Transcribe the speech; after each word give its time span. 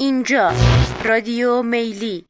اینجا 0.00 0.52
رادیو 1.04 1.62
میلی. 1.62 2.24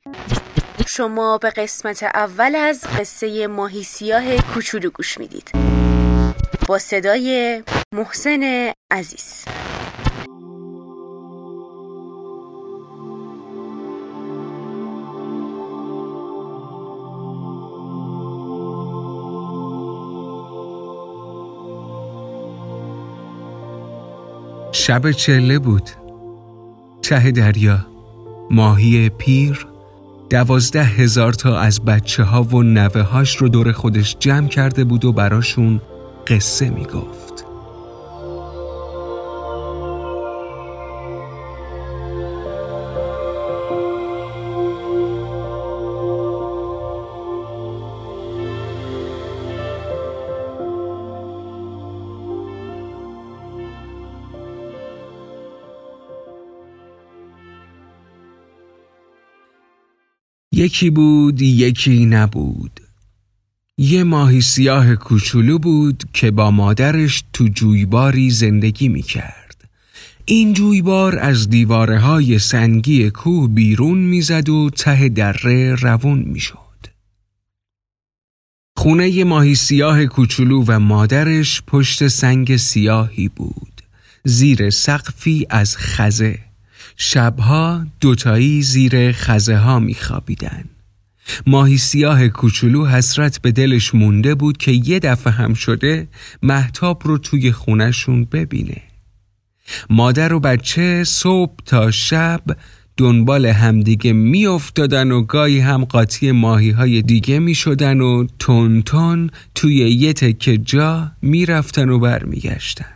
شما 0.86 1.38
به 1.38 1.50
قسمت 1.50 2.02
اول 2.02 2.54
از 2.54 2.84
قصه 2.98 3.46
ماهی 3.46 3.82
سیاه 3.82 4.36
کوچولو 4.36 4.90
گوش 4.90 5.18
می‌دید. 5.18 5.50
با 6.68 6.78
صدای 6.78 7.62
محسن 7.92 8.72
عزیز. 8.90 9.44
شب 24.72 25.10
چله 25.10 25.58
بود. 25.58 26.05
ته 27.06 27.30
دریا؟ 27.30 27.86
ماهی 28.50 29.08
پیر؟ 29.08 29.66
دوازده 30.30 30.84
هزار 30.84 31.32
تا 31.32 31.58
از 31.58 31.84
بچه 31.84 32.22
ها 32.22 32.42
و 32.42 32.62
نوه 32.62 33.00
هاش 33.00 33.36
رو 33.36 33.48
دور 33.48 33.72
خودش 33.72 34.16
جمع 34.20 34.48
کرده 34.48 34.84
بود 34.84 35.04
و 35.04 35.12
براشون 35.12 35.80
قصه 36.26 36.70
می 36.70 36.86
یکی 60.56 60.90
بود 60.90 61.42
یکی 61.42 62.06
نبود 62.06 62.80
یه 63.78 64.04
ماهی 64.04 64.40
سیاه 64.40 64.96
کوچولو 64.96 65.58
بود 65.58 66.04
که 66.12 66.30
با 66.30 66.50
مادرش 66.50 67.24
تو 67.32 67.48
جویباری 67.48 68.30
زندگی 68.30 68.88
می 68.88 69.02
کرد. 69.02 69.68
این 70.24 70.52
جویبار 70.52 71.18
از 71.18 71.50
دیواره 71.50 71.98
های 71.98 72.38
سنگی 72.38 73.10
کوه 73.10 73.48
بیرون 73.48 73.98
می‌زد 73.98 74.48
و 74.48 74.70
ته 74.70 75.08
دره 75.08 75.74
روون 75.74 76.18
می 76.18 76.40
شد. 76.40 76.86
خونه 78.76 79.10
ی 79.10 79.24
ماهی 79.24 79.54
سیاه 79.54 80.06
کوچولو 80.06 80.64
و 80.66 80.80
مادرش 80.80 81.62
پشت 81.66 82.08
سنگ 82.08 82.56
سیاهی 82.56 83.28
بود. 83.28 83.82
زیر 84.24 84.70
سقفی 84.70 85.46
از 85.50 85.76
خزه. 85.76 86.45
شبها 86.96 87.86
دوتایی 88.00 88.62
زیر 88.62 89.12
خزه 89.12 89.56
ها 89.56 89.78
می 89.78 89.94
خوابیدن. 89.94 90.64
ماهی 91.46 91.78
سیاه 91.78 92.28
کوچولو 92.28 92.86
حسرت 92.86 93.42
به 93.42 93.52
دلش 93.52 93.94
مونده 93.94 94.34
بود 94.34 94.56
که 94.56 94.72
یه 94.72 94.98
دفعه 94.98 95.32
هم 95.32 95.54
شده 95.54 96.08
محتاب 96.42 97.02
رو 97.04 97.18
توی 97.18 97.52
خونشون 97.52 98.24
ببینه. 98.24 98.82
مادر 99.90 100.32
و 100.32 100.40
بچه 100.40 101.04
صبح 101.04 101.54
تا 101.66 101.90
شب 101.90 102.42
دنبال 102.96 103.46
همدیگه 103.46 104.12
میافتادن 104.12 105.10
و 105.10 105.22
گاهی 105.22 105.60
هم 105.60 105.84
قاطی 105.84 106.32
ماهی 106.32 106.70
های 106.70 107.02
دیگه 107.02 107.38
می 107.38 107.54
شدن 107.54 108.00
و 108.00 108.26
تون 108.38 108.82
تون 108.82 109.30
توی 109.54 109.76
یه 109.76 110.12
تکه 110.12 110.58
جا 110.58 111.12
می‌رفتن 111.22 111.88
و 111.88 111.98
برمیگشتن. 111.98 112.92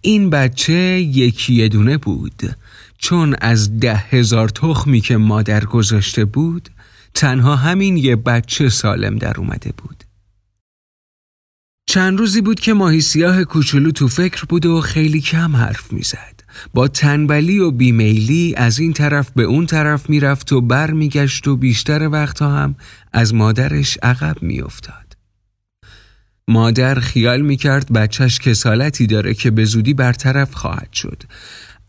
این 0.00 0.30
بچه 0.30 0.74
یکی 1.00 1.68
دونه 1.68 1.96
بود 1.98 2.56
چون 2.98 3.36
از 3.40 3.80
ده 3.80 3.96
هزار 3.96 4.48
تخمی 4.48 5.00
که 5.00 5.16
مادر 5.16 5.64
گذاشته 5.64 6.24
بود 6.24 6.68
تنها 7.14 7.56
همین 7.56 7.96
یه 7.96 8.16
بچه 8.16 8.68
سالم 8.68 9.18
در 9.18 9.38
اومده 9.38 9.72
بود. 9.76 10.04
چند 11.86 12.18
روزی 12.18 12.40
بود 12.40 12.60
که 12.60 12.72
ماهی 12.74 13.00
سیاه 13.00 13.44
کوچولو 13.44 13.90
تو 13.90 14.08
فکر 14.08 14.44
بود 14.44 14.66
و 14.66 14.80
خیلی 14.80 15.20
کم 15.20 15.56
حرف 15.56 15.92
می‌زد. 15.92 16.38
با 16.74 16.88
تنبلی 16.88 17.58
و 17.58 17.70
بیمیلی 17.70 18.54
از 18.56 18.78
این 18.78 18.92
طرف 18.92 19.30
به 19.30 19.42
اون 19.42 19.66
طرف 19.66 20.10
می‌رفت 20.10 20.52
و 20.52 20.60
بر 20.60 20.90
میگشت 20.90 21.48
و 21.48 21.56
بیشتر 21.56 22.08
وقتها 22.08 22.58
هم 22.58 22.74
از 23.12 23.34
مادرش 23.34 23.98
عقب 24.02 24.42
میافتاد. 24.42 25.16
مادر 26.48 27.00
خیال 27.00 27.40
می‌کرد 27.40 27.92
بچهش 27.92 28.38
کسالتی 28.38 29.06
داره 29.06 29.34
که 29.34 29.50
به 29.50 29.64
زودی 29.64 29.94
برطرف 29.94 30.54
خواهد 30.54 30.92
شد. 30.92 31.22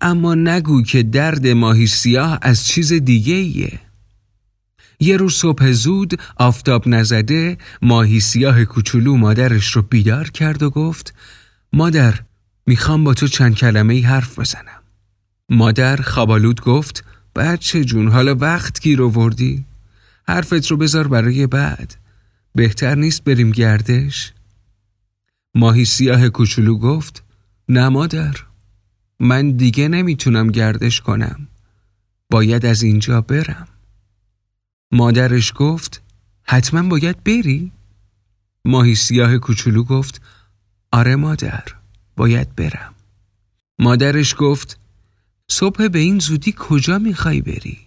اما 0.02 0.36
نگو 0.36 0.82
که 0.82 1.04
درد 1.04 1.48
ماهی 1.48 1.88
سیاه 1.88 2.40
از 2.42 2.68
چیز 2.68 2.94
دیگه 2.94 3.34
ایه. 3.34 3.80
یه 5.00 5.18
روز 5.18 5.34
صبح 5.34 5.72
زود 5.72 6.22
آفتاب 6.38 6.88
نزده 6.88 7.58
ماهی 7.82 8.20
سیاه 8.20 8.66
کوچولو 8.66 9.18
مادرش 9.18 9.72
رو 9.72 9.82
بیدار 9.82 10.30
کرد 10.30 10.64
و 10.64 10.70
گفت 10.70 11.14
مادر 11.74 12.20
می‌خوام 12.66 13.04
با 13.04 13.14
تو 13.14 13.28
چند 13.28 13.56
کلمه 13.56 13.94
ای 13.94 14.02
حرف 14.02 14.40
بزنم. 14.40 14.84
مادر 15.50 15.96
خوابالود 15.96 16.62
گفت 16.62 17.04
بچه 17.36 17.86
جون 17.86 18.08
حالا 18.08 18.36
وقت 18.36 18.82
گیر 18.82 19.04
آوردی. 19.04 19.66
حرفت 20.28 20.68
رو 20.68 20.78
بذار 20.78 21.08
برای 21.08 21.48
بعد. 21.48 21.96
بهتر 22.56 22.96
نیست 22.96 23.24
بریم 23.24 23.52
گردش. 23.52 24.34
ماهی 25.56 25.86
سیاه 25.86 26.30
کوچولو 26.30 26.78
گفت 26.78 27.24
نه 27.70 27.90
مادر. 27.90 28.36
من 29.20 29.52
دیگه 29.52 29.88
نمی‌تونم 29.88 30.48
گردش 30.48 31.02
کنم 31.02 31.48
باید 32.30 32.66
از 32.66 32.84
اینجا 32.84 33.22
برم 33.22 33.68
مادرش 34.92 35.54
گفت 35.56 36.02
حتما 36.44 36.90
باید 36.90 37.24
بری؟ 37.24 37.72
ماهی 38.66 38.96
سیاه 38.96 39.38
کوچولو 39.38 39.84
گفت 39.84 40.22
آره 40.92 41.16
مادر 41.16 41.64
باید 42.16 42.56
برم 42.56 42.94
مادرش 43.80 44.36
گفت 44.38 44.80
صبح 45.48 45.88
به 45.88 46.00
این 46.00 46.20
زودی 46.20 46.56
کجا 46.58 47.00
می‌خوای 47.00 47.42
بری؟ 47.42 47.78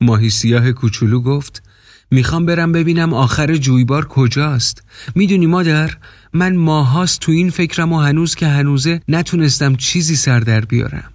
ماهی 0.00 0.30
سیاه 0.30 0.72
کوچولو 0.72 1.20
گفت 1.20 1.69
می‌خوام 2.10 2.46
برم 2.46 2.72
ببینم 2.72 3.14
آخر 3.14 3.56
جویبار 3.56 4.04
کجاست. 4.04 4.82
می‌دونی 5.14 5.46
مادر 5.46 5.96
من 6.32 6.56
ماهاست 6.56 7.20
تو 7.20 7.32
این 7.32 7.50
فکرم 7.50 7.92
و 7.92 7.98
هنوز 7.98 8.34
که 8.34 8.46
هنوزه 8.46 9.00
نتونستم 9.08 9.76
چیزی 9.76 10.16
سر 10.16 10.40
در 10.40 10.60
بیارم. 10.60 11.12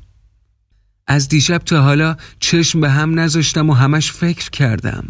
از 1.07 1.29
دیشب 1.29 1.57
تا 1.57 1.81
حالا 1.81 2.16
چشم 2.39 2.81
به 2.81 2.89
هم 2.89 3.19
نذاشتم 3.19 3.69
و 3.69 3.73
همش 3.73 4.11
فکر 4.11 4.50
کردم. 4.50 5.05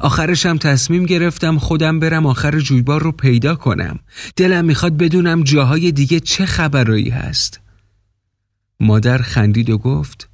آخرشم 0.00 0.58
تصمیم 0.58 1.06
گرفتم 1.06 1.58
خودم 1.58 2.00
برم 2.00 2.26
آخر 2.26 2.60
جویبار 2.60 3.02
رو 3.02 3.12
پیدا 3.12 3.54
کنم. 3.54 3.98
دلم 4.36 4.64
می‌خواد 4.64 4.96
بدونم 4.96 5.42
جاهای 5.42 5.92
دیگه 5.92 6.20
چه 6.20 6.46
خبرایی 6.46 7.10
هست. 7.10 7.60
مادر 8.80 9.18
خندید 9.18 9.70
و 9.70 9.78
گفت 9.78 10.28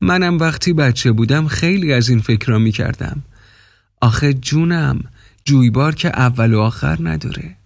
منم 0.00 0.38
وقتی 0.38 0.72
بچه 0.72 1.12
بودم 1.12 1.48
خیلی 1.48 1.92
از 1.92 2.08
این 2.08 2.20
فکر 2.20 2.46
را 2.46 2.58
می‌کردم. 2.58 3.22
آخه 4.00 4.34
جونم 4.34 5.00
جویبار 5.44 5.94
که 5.94 6.08
اول 6.08 6.54
و 6.54 6.60
آخر 6.60 6.98
نداره. 7.00 7.56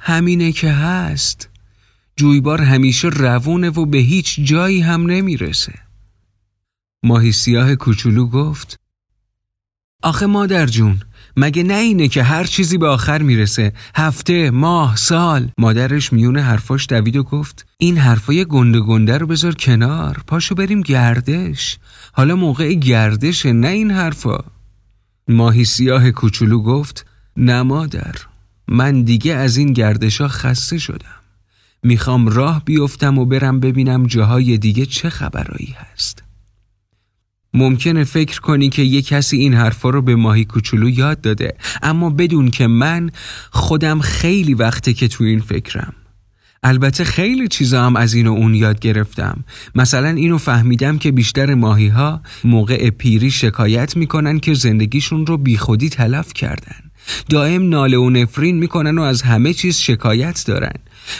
همینه 0.00 0.52
که 0.52 0.72
هست. 0.72 1.48
جویبار 2.16 2.60
همیشه 2.60 3.08
روونه 3.08 3.70
و 3.70 3.86
به 3.86 3.98
هیچ 3.98 4.40
جایی 4.40 4.80
هم 4.80 5.06
نمی‌رسه. 5.06 5.74
ماهی 7.02 7.32
سیاه 7.32 7.74
کوچولو 7.74 8.26
گفت 8.26 8.80
آخه 10.02 10.26
مادر 10.26 10.66
جون 10.66 11.00
مگه 11.36 11.62
نه 11.62 11.74
اینه 11.74 12.08
که 12.08 12.22
هر 12.22 12.44
چیزی 12.44 12.78
به 12.78 12.88
آخر 12.88 13.22
می‌رسه؟ 13.22 13.72
هفته 13.94 14.50
ماه 14.50 14.96
سال. 14.96 15.50
مادرش 15.58 16.12
میونه 16.12 16.42
حرفاش 16.42 16.86
دوید 16.88 17.16
و 17.16 17.22
گفت 17.22 17.66
این 17.78 17.98
حرفای 17.98 18.44
گنده 18.44 18.80
گنده 18.80 19.18
رو 19.18 19.26
بذار 19.26 19.54
کنار. 19.54 20.22
پاشو 20.26 20.54
بریم 20.54 20.80
گردش. 20.80 21.78
حالا 22.12 22.36
موقع 22.36 22.72
گردشه 22.72 23.52
نه 23.52 23.68
این 23.68 23.90
حرفا. 23.90 24.44
ماهی 25.28 25.64
سیاه 25.64 26.10
کوچولو 26.10 26.62
گفت 26.62 27.06
نه 27.36 27.62
مادر 27.62 28.14
من 28.68 29.02
دیگه 29.02 29.34
از 29.34 29.56
این 29.56 29.72
گردشا 29.72 30.28
خسته 30.28 30.78
شدم. 30.78 31.20
می‌خوام 31.82 32.28
راه 32.28 32.64
بیفتم 32.64 33.18
و 33.18 33.24
برم 33.24 33.60
ببینم 33.60 34.06
جاهای 34.06 34.58
دیگه 34.58 34.86
چه 34.86 35.10
خبرایی 35.10 35.74
هست. 35.78 36.22
ممکنه 37.54 38.04
فکر 38.04 38.40
کنی 38.40 38.68
که 38.68 38.82
یه 38.82 39.02
کسی 39.02 39.36
این 39.36 39.54
حرفا 39.54 39.90
رو 39.90 40.02
به 40.02 40.16
ماهی 40.16 40.44
کوچولو 40.44 40.88
یاد 40.88 41.20
داده 41.20 41.54
اما 41.82 42.10
بدون 42.10 42.50
که 42.50 42.66
من 42.66 43.10
خودم 43.50 44.00
خیلی 44.00 44.54
وقته 44.54 44.94
که 44.94 45.08
تو 45.08 45.24
این 45.24 45.40
فکرم. 45.40 45.94
البته 46.62 47.04
خیلی 47.04 47.48
چیزا 47.48 47.86
هم 47.86 47.96
از 47.96 48.14
این 48.14 48.26
و 48.26 48.32
اون 48.32 48.54
یاد 48.54 48.80
گرفتم. 48.80 49.44
مثلا 49.74 50.08
اینو 50.08 50.38
فهمیدم 50.38 50.98
که 50.98 51.12
بیشتر 51.12 51.54
ماهی 51.54 51.88
ها 51.88 52.20
موقع 52.44 52.90
پیری 52.90 53.30
شکایت 53.30 53.96
می‌کنن 53.96 54.38
که 54.38 54.54
زندگیشون 54.54 55.26
رو 55.26 55.36
بیخودی 55.36 55.88
تلف 55.88 56.32
کردن. 56.32 56.76
دائم 57.28 57.68
ناله 57.68 57.96
و 57.96 58.10
نفرین 58.10 58.58
می‌کنن 58.58 58.98
و 58.98 59.02
از 59.02 59.22
همه 59.22 59.52
چیز 59.52 59.78
شکایت 59.78 60.44
دارن. 60.46 60.74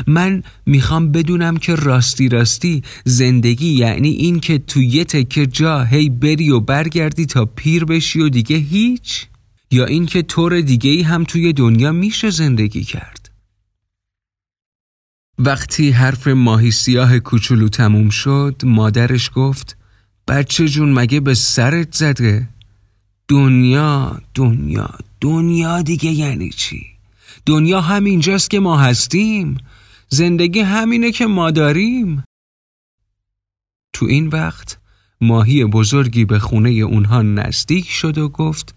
من 0.06 0.42
می‌خوام 0.66 1.12
بدونم 1.12 1.56
که 1.56 1.74
راستی 1.74 2.28
راستی 2.28 2.82
زندگی 3.04 3.72
یعنی 3.72 4.08
این 4.08 4.40
که 4.40 4.58
تو 4.58 4.82
یه 4.82 5.04
تکه 5.04 5.46
جا 5.46 5.84
هی 5.84 6.08
بری 6.08 6.50
و 6.50 6.60
برگردی 6.60 7.26
تا 7.26 7.44
پیر 7.44 7.84
بشی 7.84 8.20
و 8.20 8.28
دیگه 8.28 8.56
هیچ؟ 8.56 9.26
یا 9.70 9.84
اینکه 9.84 10.22
طور 10.22 10.60
دیگه 10.60 10.90
ای 10.90 11.02
هم 11.02 11.24
توی 11.24 11.52
دنیا 11.52 11.92
میشه 11.92 12.30
زندگی 12.30 12.84
کرد؟ 12.84 13.15
وقتی 15.38 15.90
حرف 15.90 16.26
ماهی 16.26 16.70
سیاه 16.70 17.18
کوچولو 17.18 17.68
تموم 17.68 18.10
شد 18.10 18.62
مادرش 18.64 19.30
گفت 19.34 19.76
بچه 20.28 20.68
جون 20.68 20.92
مگه 20.92 21.20
به 21.20 21.34
سرت 21.34 21.94
زده؟ 21.94 22.48
دنیا 23.28 24.20
دنیا 24.34 24.90
دنیا 25.20 25.82
دیگه 25.82 26.10
یعنی 26.10 26.50
چی؟ 26.50 26.86
دنیا 27.46 27.80
همینجاست 27.80 28.50
که 28.50 28.60
ما 28.60 28.78
هستیم. 28.78 29.58
زندگی 30.08 30.60
همینه 30.60 31.12
که 31.12 31.26
ما 31.26 31.50
داریم. 31.50 32.24
تو 33.92 34.06
این 34.06 34.28
وقت 34.28 34.78
ماهی 35.20 35.64
بزرگی 35.64 36.24
به 36.24 36.38
خونه 36.38 36.70
اونها 36.70 37.22
نزدیک 37.22 37.90
شد 37.90 38.18
و 38.18 38.28
گفت 38.28 38.74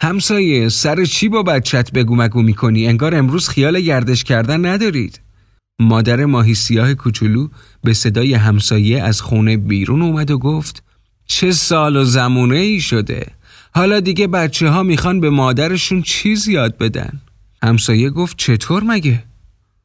همسایه 0.00 0.68
سر 0.68 1.04
چی 1.04 1.28
با 1.28 1.42
بچت 1.42 1.92
بگو 1.92 2.16
مگو 2.16 2.42
می‌کنی؟ 2.42 2.86
انگار 2.86 3.14
امروز 3.14 3.48
خیال 3.48 3.80
گردش 3.80 4.24
کردن 4.24 4.66
ندارید. 4.66 5.25
مادر 5.78 6.24
ماهی 6.24 6.54
سیاه 6.54 6.94
کوچولو 6.94 7.48
به 7.84 7.92
صدای 7.92 8.34
همسایه 8.34 9.02
از 9.02 9.20
خونه 9.20 9.56
بیرون 9.56 10.02
اومد 10.02 10.30
و 10.30 10.38
گفت 10.38 10.82
چه 11.26 11.52
سال 11.52 11.96
و 11.96 12.04
زمونه 12.04 12.56
ای 12.56 12.80
شده. 12.80 13.26
حالا 13.74 14.00
دیگه 14.00 14.26
بچه 14.26 14.68
ها 14.68 14.82
می‌خوان 14.82 15.20
به 15.20 15.30
مادرشون 15.30 16.02
چیز 16.02 16.48
یاد 16.48 16.78
بدن. 16.78 17.20
همسایه 17.62 18.10
گفت 18.10 18.36
چطور 18.36 18.84
مگه؟ 18.84 19.24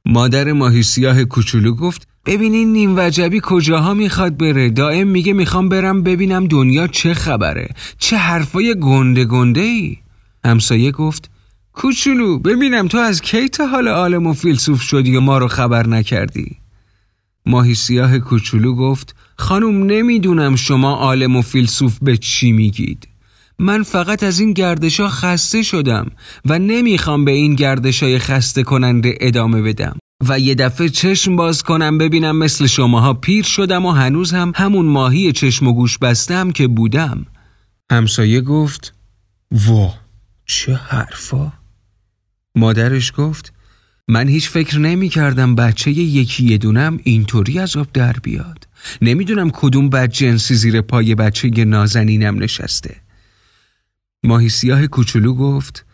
مادر 0.05 0.51
ماهی 0.51 0.83
سیاه 0.83 1.23
کوچولو 1.23 1.75
گفت 1.75 2.07
ببینین 2.25 2.73
نیم 2.73 2.93
وجبی 2.97 3.39
کجاها 3.43 3.93
می‌خواد 3.93 4.37
بره. 4.37 4.69
دائم 4.69 5.07
میگه 5.07 5.33
می‌خوام 5.33 5.69
برم 5.69 6.03
ببینم 6.03 6.47
دنیا 6.47 6.87
چه 6.87 7.13
خبره 7.13 7.69
چه 7.97 8.17
حرفای 8.17 8.75
گنده 8.79 9.25
گنده 9.25 9.61
ای 9.61 9.97
همسایه 10.45 10.91
گفت 10.91 11.31
کوچولو 11.73 12.39
ببینم 12.39 12.87
تو 12.87 12.97
از 12.97 13.21
کی 13.21 13.49
تا 13.49 13.67
حال 13.67 13.87
عالم 13.87 14.27
و 14.27 14.33
فیلسوف 14.33 14.81
شدی 14.81 15.15
و 15.15 15.19
ما 15.19 15.37
رو 15.37 15.47
خبر 15.47 15.87
نکردی؟ 15.87 16.57
ماهی 17.45 17.75
سیاه 17.75 18.19
کوچولو 18.19 18.75
گفت 18.75 19.15
خانم 19.37 19.85
نمی‌دونم 19.85 20.55
شما 20.55 20.95
عالم 20.95 21.35
و 21.35 21.41
فیلسوف 21.41 21.97
به 22.01 22.17
چی 22.17 22.51
میگید. 22.51 23.07
من 23.59 23.83
فقط 23.83 24.23
از 24.23 24.39
این 24.39 24.53
گردشا 24.53 25.09
خسته 25.09 25.63
شدم 25.63 26.11
و 26.45 26.59
نمی‌خوام 26.59 27.25
به 27.25 27.31
این 27.31 27.55
گردشای 27.55 28.19
خسته 28.19 28.63
کننده 28.63 29.17
ادامه 29.21 29.61
بدم. 29.61 29.97
و 30.27 30.39
یه 30.39 30.55
دفعه 30.55 30.89
چشم 30.89 31.35
باز 31.35 31.63
کنم 31.63 31.97
ببینم 31.97 32.37
مثل 32.37 32.65
شماها 32.67 33.13
پیر 33.13 33.43
شدم 33.43 33.85
و 33.85 33.91
هنوز 33.91 34.31
هم 34.31 34.51
همون 34.55 34.85
ماهی 34.85 35.31
چشم 35.31 35.67
و 35.67 35.73
گوش 35.73 35.97
بستم 35.97 36.51
که 36.51 36.67
بودم. 36.67 37.25
همسایه 37.91 38.41
گفت 38.41 38.93
وا 39.51 39.93
چه 40.45 40.73
حرفا؟ 40.73 41.60
مادرش 42.55 43.13
گفت 43.17 43.53
من 44.07 44.27
هیچ 44.27 44.49
فکر 44.49 44.79
نمی 44.79 45.09
کردم 45.09 45.55
بچه 45.55 45.91
یکی 45.91 46.45
یه 46.45 46.57
دونم 46.57 46.99
اینطوری 47.03 47.59
از 47.59 47.75
آب 47.75 47.87
در 47.93 48.13
بیاد. 48.13 48.67
نمی‌دونم 49.01 49.49
کدوم 49.49 49.89
بد 49.89 50.09
جنسی 50.09 50.55
زیر 50.55 50.81
پای 50.81 51.15
بچه 51.15 51.49
نازنینم 51.65 52.43
نشسته. 52.43 52.95
ماهی 54.23 54.49
سیاه 54.49 54.87
کوچولو 54.87 55.33
گفت 55.33 55.85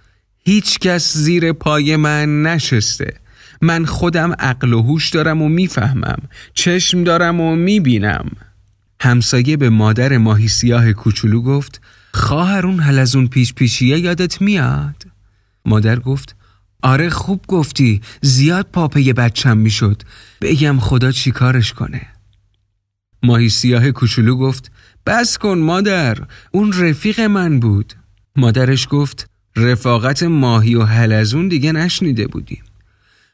هیچ 0.44 0.80
کس 0.80 1.18
زیر 1.18 1.54
پای 1.54 1.96
من 1.96 2.44
نشسته. 2.44 3.14
من 3.62 3.86
خودم 3.86 4.34
عقل 4.40 4.74
و 4.74 4.82
هوش 4.82 5.10
دارم 5.10 5.42
و 5.42 5.50
می‌فهمم. 5.50 6.22
چشم 6.54 7.04
دارم 7.04 7.42
و 7.42 7.56
می‌بینم. 7.56 8.32
همسایه 9.02 9.58
به 9.58 9.70
مادر 9.70 10.18
ماهی 10.18 10.48
سیاه 10.48 10.94
کوچولو 10.94 11.42
گفت 11.42 11.82
از 13.00 13.16
اون 13.16 13.28
پیش 13.28 13.54
پیشیه 13.54 14.00
یادت 14.00 14.42
میاد؟ 14.42 15.04
مادر 15.66 16.00
گفت 16.00 16.36
آره 16.82 17.10
خوب 17.10 17.46
گفتی. 17.48 18.02
زیاد 18.22 18.68
پاپه 18.74 19.14
بچم 19.14 19.58
می‌شد. 19.58 20.02
بگم 20.42 20.80
خدا 20.80 21.12
چیکارش 21.12 21.74
کنه. 21.74 22.02
ماهی 23.24 23.50
سیاه 23.50 23.92
کوچولو 23.92 24.36
گفت 24.36 24.72
بس 25.06 25.38
کن 25.38 25.58
مادر 25.58 26.18
اون 26.52 26.74
رفیق 26.74 27.20
من 27.20 27.60
بود. 27.60 27.94
مادرش 28.36 28.88
گفت 28.90 29.30
رفاقت 29.56 30.24
ماهی 30.24 30.76
و 30.76 30.84
حلزون 30.84 31.48
دیگه 31.48 31.72
نشنیده 31.72 32.28
بودیم. 32.28 32.64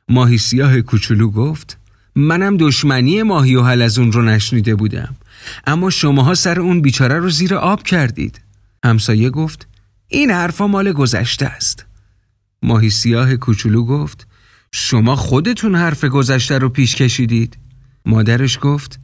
ماهی 0.10 0.38
سیاه 0.38 0.82
کوچولو 0.82 1.30
گفت 1.32 1.78
منم 2.16 2.58
دشمنی 2.58 3.24
ماهی 3.24 3.56
و 3.56 3.64
حلزون 3.64 4.12
رو 4.12 4.22
نشنیده 4.22 4.76
بودم. 4.76 5.16
اما 5.68 5.90
شماها 5.90 6.36
سر 6.36 6.60
اون 6.60 6.82
بیچاره 6.82 7.20
رو 7.20 7.30
زیر 7.30 7.56
آب 7.56 7.84
کردید. 7.84 8.42
همسایه 8.86 9.30
گفت 9.30 9.68
این 10.08 10.32
حرفا 10.32 10.68
مال 10.68 10.92
گذشته 10.92 11.46
است. 11.46 11.86
ماهی 12.64 12.90
سیاه 12.90 13.36
کوچولو 13.36 13.86
گفت 13.86 14.28
شما 14.72 15.16
خودتون 15.16 15.76
حرف 15.76 16.06
گذشته 16.06 16.58
رو 16.58 16.70
پیش 16.70 16.96
کشیدید. 16.96 17.58
مادرش 18.06 18.60
گفت 18.62 19.00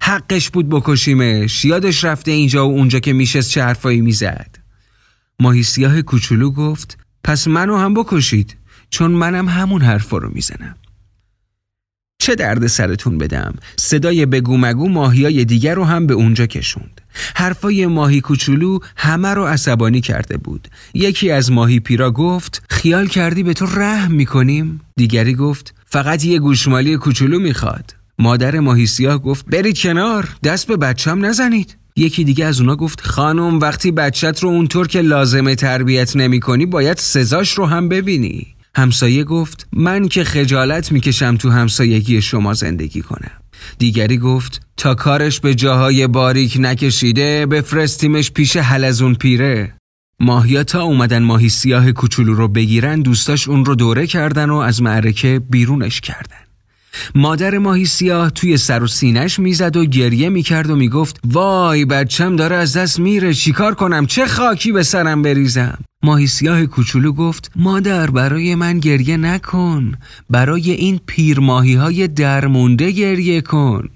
حقش 0.00 0.50
بود 0.50 0.68
بکشیمش 0.68 1.64
یادش 1.64 2.04
رفته 2.04 2.30
اینجا 2.30 2.68
و 2.68 2.70
اونجا 2.70 2.98
که 2.98 3.12
میشست 3.12 3.50
چه 3.50 3.62
حرفایی 3.62 4.00
می‌زد. 4.00 4.58
ماهی 5.40 5.62
سیاه 5.62 6.02
کوچولو 6.02 6.50
گفت 6.50 6.98
پس 7.24 7.48
منو 7.48 7.76
هم 7.76 7.94
بکشید 7.94 8.56
چون 8.90 9.10
منم 9.10 9.48
همون 9.48 9.82
حرفا 9.82 10.18
رو 10.18 10.30
می‌زنم. 10.34 10.76
چه 12.18 12.34
درد 12.34 12.66
سرتون 12.66 13.18
بدم 13.18 13.54
صدای 13.76 14.26
بگو 14.26 14.56
مگو 14.58 14.88
ماهیای 14.88 15.44
دیگر 15.44 15.74
رو 15.74 15.84
هم 15.84 16.06
به 16.06 16.14
اونجا 16.14 16.46
کشوند. 16.46 17.00
حرفای 17.34 17.86
ماهی 17.86 18.20
کوچولو 18.20 18.78
همه 18.96 19.28
رو 19.28 19.44
عصبانی 19.44 20.00
کرده 20.00 20.36
بود. 20.36 20.68
یکی 20.94 21.30
از 21.30 21.52
ماهی 21.52 21.80
پیرا 21.80 22.10
گفت 22.10 22.62
خیال 22.70 23.06
کردی 23.06 23.42
به 23.42 23.54
تو 23.54 23.66
رحم 23.66 24.12
می‌کنیم؟ 24.12 24.80
دیگری 24.96 25.34
گفت 25.34 25.74
فقط 25.86 26.24
یه 26.24 26.38
گوشمالی 26.38 26.96
کوچولو 26.96 27.38
می‌خواد. 27.38 27.94
مادر 28.18 28.60
ماهی 28.60 28.86
سیاه 28.86 29.18
گفت 29.18 29.46
برید 29.46 29.78
کنار 29.78 30.28
دست 30.44 30.66
به 30.66 30.76
بچم 30.76 31.24
نزنید. 31.24 31.76
یکی 31.96 32.24
دیگه 32.24 32.44
از 32.44 32.60
اونا 32.60 32.76
گفت 32.76 33.00
خانم 33.00 33.58
وقتی 33.58 33.90
بچت 33.90 34.42
رو 34.42 34.48
اونطور 34.48 34.86
که 34.86 35.00
لازمه 35.00 35.54
تربیت 35.54 36.16
نمی 36.16 36.40
کنی 36.40 36.66
باید 36.66 36.98
سزاش 36.98 37.52
رو 37.52 37.66
هم 37.66 37.88
ببینی. 37.88 38.46
همسایه 38.76 39.24
گفت 39.24 39.66
من 39.72 40.08
که 40.08 40.24
خجالت 40.24 40.92
می‌کشم 40.92 41.36
تو 41.36 41.50
همسایگی 41.50 42.22
شما 42.22 42.54
زندگی 42.54 43.02
کنم. 43.02 43.41
دیگری 43.78 44.18
گفت 44.18 44.62
تا 44.76 44.94
کارش 44.94 45.40
به 45.40 45.54
جاهای 45.54 46.06
باریک 46.06 46.56
نکشیده 46.60 47.46
بفرستیمش 47.46 48.30
پیش 48.30 48.56
حلزون 48.56 49.14
پیره. 49.14 49.74
ماهیا 50.20 50.64
تا 50.64 50.82
اومدن 50.82 51.22
ماهی 51.22 51.48
سیاه 51.48 51.92
کوچولو 51.92 52.34
رو 52.34 52.48
بگیرن 52.48 53.00
دوستاش 53.00 53.48
اون 53.48 53.64
رو 53.64 53.74
دوره 53.74 54.06
کردن 54.06 54.50
و 54.50 54.56
از 54.56 54.82
معرکه 54.82 55.40
بیرونش 55.50 56.00
کردن. 56.00 56.41
مادر 57.14 57.58
ماهی 57.58 57.84
سیاه 57.84 58.30
توی 58.30 58.56
سر 58.56 58.82
و 58.82 58.86
سینش 58.86 59.38
می‌زد 59.38 59.76
و 59.76 59.84
گریه 59.84 60.28
می‌کرد 60.28 60.70
و 60.70 60.76
می‌گفت 60.76 61.20
وای 61.24 61.84
بچم 61.84 62.36
داره 62.36 62.56
از 62.56 62.76
دست 62.76 63.00
میره 63.00 63.34
چیکار 63.34 63.74
کنم؟ 63.74 64.06
چه 64.06 64.26
خاکی 64.26 64.72
به 64.72 64.82
سرم 64.82 65.22
بریزم؟ 65.22 65.78
ماهی 66.02 66.26
سیاه 66.26 66.66
کوچولو 66.66 67.12
گفت 67.12 67.50
مادر 67.56 68.10
برای 68.10 68.54
من 68.54 68.78
گریه 68.78 69.16
نکن. 69.16 69.92
برای 70.30 70.70
این 70.70 71.00
پیر 71.06 71.40
ماهی 71.40 71.74
های 71.74 72.08
درمونده 72.08 72.90
گریه 72.90 73.40
کن. 73.40 73.88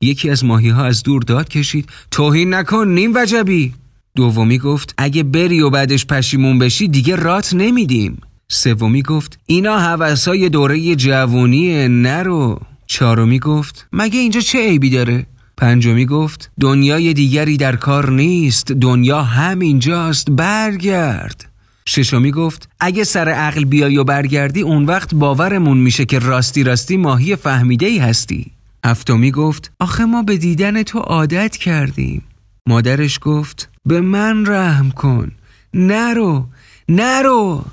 یکی 0.00 0.30
از 0.30 0.44
ماهی 0.44 0.68
ها 0.68 0.84
از 0.84 1.02
دور 1.02 1.22
داد 1.22 1.48
کشید 1.48 1.88
توهین 2.10 2.54
نکن 2.54 2.88
نیم 2.88 3.12
وجبی. 3.14 3.74
دومی 4.16 4.58
گفت 4.58 4.94
اگه 4.98 5.22
بری 5.22 5.60
و 5.60 5.70
بعدش 5.70 6.06
پشیمون 6.06 6.58
بشی 6.58 6.88
دیگه 6.88 7.16
رات 7.16 7.54
نمیدیم. 7.54 8.20
سومی 8.50 9.02
گفت 9.02 9.38
اینا 9.46 9.78
حوثای 9.78 10.48
دوره 10.48 10.96
جوونیه 10.96 11.88
نرو 11.88 12.60
چهارمی 12.86 13.38
گفت 13.38 13.86
مگه 13.92 14.18
اینجا 14.18 14.40
چه 14.40 14.58
عیبی 14.58 14.90
داره؟ 14.90 15.26
پنجمی 15.56 16.06
گفت 16.06 16.50
دنیای 16.60 17.14
دیگری 17.14 17.56
در 17.56 17.76
کار 17.76 18.10
نیست 18.10 18.72
دنیا 18.72 19.22
همینجاست 19.22 20.30
برگرد. 20.30 21.44
ششمی 21.88 22.30
گفت 22.30 22.68
اگه 22.80 23.04
سر 23.04 23.28
عقل 23.28 23.64
بیای 23.64 23.96
و 23.96 24.04
برگردی 24.04 24.60
اون 24.60 24.84
وقت 24.84 25.14
باورمون 25.14 25.78
میشه 25.78 26.04
که 26.04 26.18
راستی 26.18 26.64
راستی 26.64 26.96
ماهی 26.96 27.36
فهمیده 27.36 27.86
ای 27.86 27.98
هستی. 27.98 28.52
هفتمی 28.84 29.30
گفت 29.30 29.72
آخه 29.80 30.04
ما 30.04 30.22
به 30.22 30.36
دیدن 30.36 30.82
تو 30.82 30.98
عادت 30.98 31.56
کردیم. 31.56 32.22
مادرش 32.66 33.18
گفت 33.22 33.68
به 33.86 34.00
من 34.00 34.46
رحم 34.46 34.90
کن 34.90 35.32
نرو 35.74 36.46
نرو. 36.88 37.64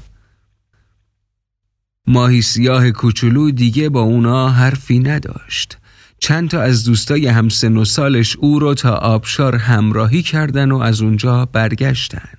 ماهی 2.07 2.41
سیاه 2.41 2.91
کوچولو 2.91 3.51
دیگه 3.51 3.89
با 3.89 4.01
اونا 4.01 4.49
حرفی 4.49 4.99
نداشت. 4.99 5.77
چند 6.19 6.49
تا 6.49 6.61
از 6.61 6.83
دوستای 6.83 7.27
همسن 7.27 7.77
و 7.77 7.85
سالش 7.85 8.35
او 8.35 8.59
رو 8.59 8.73
تا 8.73 8.91
آبشار 8.91 9.55
همراهی 9.55 10.21
کردن 10.21 10.71
و 10.71 10.77
از 10.77 11.01
اونجا 11.01 11.45
برگشتن. 11.45 12.29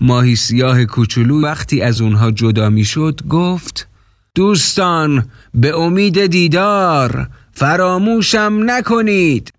ماهی 0.00 0.36
سیاه 0.36 0.84
کوچولو 0.84 1.42
وقتی 1.42 1.82
از 1.82 2.00
اونها 2.00 2.30
جدا 2.30 2.70
می‌شد 2.70 3.20
گفت 3.28 3.88
دوستان 4.34 5.26
به 5.54 5.78
امید 5.78 6.26
دیدار 6.26 7.28
فراموشم 7.52 8.60
نکنید. 8.66 9.52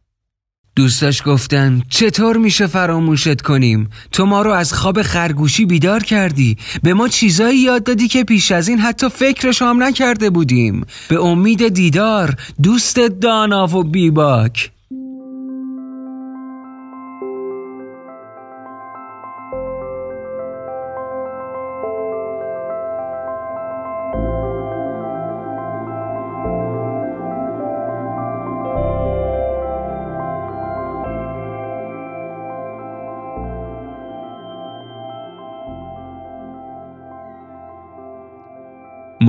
دوستاش 0.76 1.22
گفتن 1.26 1.82
چطور 1.90 2.38
میشه 2.38 2.68
فراموشت 2.68 3.42
کنیم؟ 3.42 3.90
تو 4.12 4.26
ما 4.26 4.42
رو 4.42 4.52
از 4.52 4.74
خواب 4.74 5.02
خرگوشی 5.02 5.66
بیدار 5.66 6.04
کردی. 6.04 6.58
به 6.84 6.94
ما 6.94 7.08
چیزایی 7.08 7.60
یاد 7.60 7.84
دادی 7.84 8.08
که 8.08 8.24
پیش 8.24 8.52
از 8.52 8.68
این 8.68 8.80
حتی 8.80 9.10
فکرش 9.10 9.62
هم 9.62 9.84
نکرده 9.84 10.30
بودیم. 10.30 10.86
به 11.10 11.24
امید 11.24 11.68
دیدار 11.68 12.36
دوست 12.64 13.00
دانا 13.00 13.68
و 13.68 13.84
بیباک. 13.84 14.75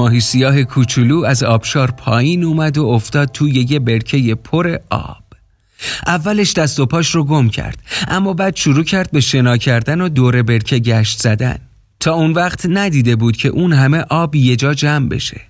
ماهی 0.06 0.20
سیاه 0.20 0.62
کوچولو 0.62 1.24
از 1.24 1.42
آبشار 1.42 1.90
پایین 1.90 2.44
اومد 2.44 2.78
و 2.78 2.86
افتاد 2.86 3.28
توی 3.32 3.66
یه 3.68 3.78
برکه 3.78 4.34
پر 4.34 4.76
آب. 4.90 5.24
اولش 6.06 6.52
دست 6.52 6.80
و 6.80 6.86
پاش 6.86 7.14
رو 7.14 7.24
گم 7.24 7.48
کرد 7.48 7.78
اما 8.08 8.32
بعد 8.32 8.56
شروع 8.56 8.84
کرد 8.84 9.10
به 9.10 9.20
شنا 9.20 9.56
کردن 9.56 10.00
و 10.00 10.08
دور 10.08 10.42
برکه 10.42 10.78
گشت 10.78 11.20
زدن. 11.20 11.58
تا 12.00 12.14
اون 12.14 12.32
وقت 12.32 12.66
ندیده 12.66 13.16
بود 13.16 13.36
که 13.36 13.48
اون 13.48 13.72
همه 13.72 14.04
آب 14.10 14.34
یه 14.34 14.56
جا 14.56 14.74
جمع 14.74 15.08
بشه. 15.08 15.40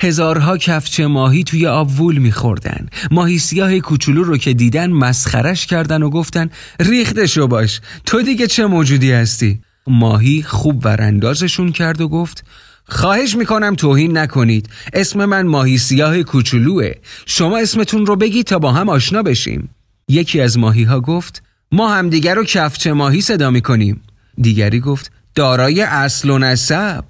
هزارها 0.00 0.58
کفچه 0.58 1.06
ماهی 1.06 1.44
توی 1.44 1.66
آب 1.66 2.00
وول 2.00 2.18
میخوردن. 2.18 2.88
ماهی 3.10 3.38
سیاه 3.38 3.78
کوچولو 3.78 4.22
رو 4.22 4.36
که 4.36 4.52
دیدن 4.52 4.90
مسخرش 4.90 5.66
کردن 5.66 6.02
و 6.02 6.10
گفتن 6.10 6.50
ریختشو 6.80 7.46
باش 7.46 7.80
تو 8.04 8.22
دیگه 8.22 8.46
چه 8.46 8.66
موجودی 8.66 9.12
هستی؟ 9.12 9.60
ماهی 9.86 10.42
خوب 10.42 10.86
وراندازشون 10.86 11.72
کرد 11.72 12.00
و 12.00 12.08
گفت 12.08 12.44
خواهش 12.88 13.36
می‌کنم 13.36 13.74
توهین 13.74 14.18
نکنید. 14.18 14.68
اسم 14.92 15.24
من 15.24 15.46
ماهی 15.46 15.78
سیاه 15.78 16.22
کوچولوه. 16.22 16.92
شما 17.26 17.58
اسمتون 17.58 18.06
رو 18.06 18.16
بگید 18.16 18.46
تا 18.46 18.58
با 18.58 18.72
هم 18.72 18.88
آشنا 18.88 19.22
بشیم. 19.22 19.68
یکی 20.08 20.40
از 20.40 20.58
ماهی 20.58 20.82
ها 20.82 21.00
گفت 21.00 21.42
ما 21.72 21.94
همدیگر 21.94 22.34
رو 22.34 22.44
کفچه 22.44 22.92
ماهی 22.92 23.20
صدا 23.20 23.50
می‌کنیم. 23.50 24.02
دیگری 24.38 24.80
گفت 24.80 25.12
دارای 25.34 25.82
اصل 25.82 26.30
و 26.30 26.38
نسب. 26.38 27.04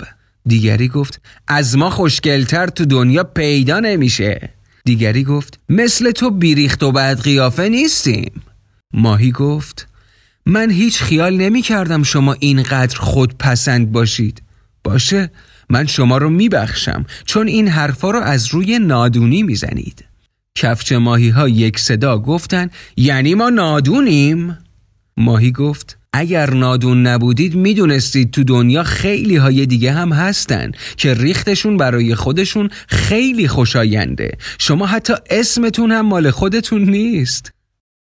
دیگری 0.47 0.89
گفت 0.89 1.21
از 1.49 1.77
ما 1.77 1.91
خوشگلتر 1.91 2.67
تو 2.67 2.85
دنیا 2.85 3.25
پیدا 3.25 3.81
نمیشه. 3.81 4.51
دیگری 4.85 5.25
گفت 5.25 5.61
مثل 5.69 6.11
تو 6.11 6.31
بیریخت 6.31 6.83
و 6.83 6.93
بعد 6.93 7.21
قیافه 7.21 7.69
نیستیم. 7.69 8.43
ماهی 8.93 9.33
گفت 9.33 9.89
من 10.47 10.71
هیچ 10.71 11.03
خیال 11.03 11.37
نمی 11.37 11.63
کردم 11.63 12.03
شما 12.03 12.33
اینقدر 12.33 12.99
خود 12.99 13.39
پسند 13.39 13.93
باشید. 13.93 14.43
باشه 14.85 15.31
من 15.71 15.87
شما 15.87 16.19
رو 16.19 16.31
میبخشم. 16.31 17.07
چون 17.25 17.47
این 17.47 17.69
حرفا 17.69 18.11
رو 18.11 18.21
از 18.21 18.47
روی 18.55 18.79
نادونی 18.79 19.43
می‌زنید. 19.43 20.05
کفچ 20.55 20.93
ماهی 20.93 21.29
ها 21.29 21.49
یک 21.49 21.79
صدا 21.79 22.19
گفتن 22.19 22.71
یعنی 22.97 23.35
ما 23.35 23.51
نادونیم؟ 23.51 24.59
ماهی 25.17 25.53
گفت 25.53 25.99
اگر 26.13 26.51
نادون 26.51 27.07
نبودید 27.07 27.55
می‌دونستید 27.55 28.31
تو 28.31 28.45
دنیا 28.45 28.83
خیلی 28.83 29.37
های 29.37 29.67
دیگه 29.67 29.93
هم 29.93 30.13
هستن 30.13 30.73
که 30.97 31.15
ریختشون 31.15 31.77
برای 31.77 32.15
خودشون 32.15 32.71
خیلی 32.89 33.49
خوشاینده. 33.49 34.31
شما 34.59 34.87
حتی 34.87 35.15
اسمتون 35.31 35.93
هم 35.93 36.07
مال 36.07 36.31
خودتون 36.31 36.91
نیست. 36.91 37.53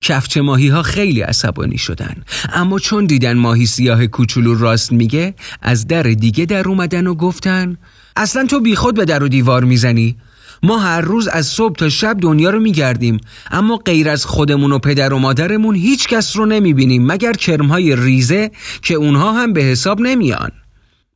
کفچه 0.05 0.41
ماهی 0.41 0.67
ها 0.67 0.83
خیلی 0.83 1.21
عصبانی 1.21 1.77
شدن. 1.77 2.15
اما 2.53 2.79
چون 2.79 3.05
دیدن 3.05 3.37
ماهی 3.37 3.65
سیاه 3.65 4.07
کوچولو 4.07 4.55
راست 4.55 4.91
میگه 4.91 5.33
از 5.61 5.87
در 5.87 6.03
دیگه 6.03 6.45
در 6.45 6.67
اومدن 6.67 7.07
و 7.07 7.13
گفتن 7.13 7.77
اصلا 8.15 8.45
تو 8.45 8.59
بیخود 8.59 8.95
به 8.95 9.05
در 9.05 9.23
و 9.23 9.27
دیوار 9.27 9.63
می‌زنی. 9.63 10.15
ما 10.63 10.79
هر 10.79 11.01
روز 11.01 11.27
از 11.27 11.45
صبح 11.47 11.75
تا 11.75 11.89
شب 11.89 12.17
دنیا 12.21 12.49
رو 12.49 12.59
میگردیم 12.59 13.17
اما 13.51 13.77
غیر 13.77 14.09
از 14.09 14.25
خودمون 14.25 14.71
و 14.71 14.79
پدر 14.79 15.13
و 15.13 15.19
مادرمون 15.19 15.75
هیچ 15.75 16.07
کس 16.07 16.37
رو 16.37 16.45
نمی‌بینیم 16.45 17.05
مگر 17.05 17.33
کرمهای 17.33 17.95
ریزه 17.95 18.51
که 18.81 18.93
اونها 18.93 19.33
هم 19.33 19.53
به 19.53 19.61
حساب 19.61 20.01
نمیان. 20.01 20.51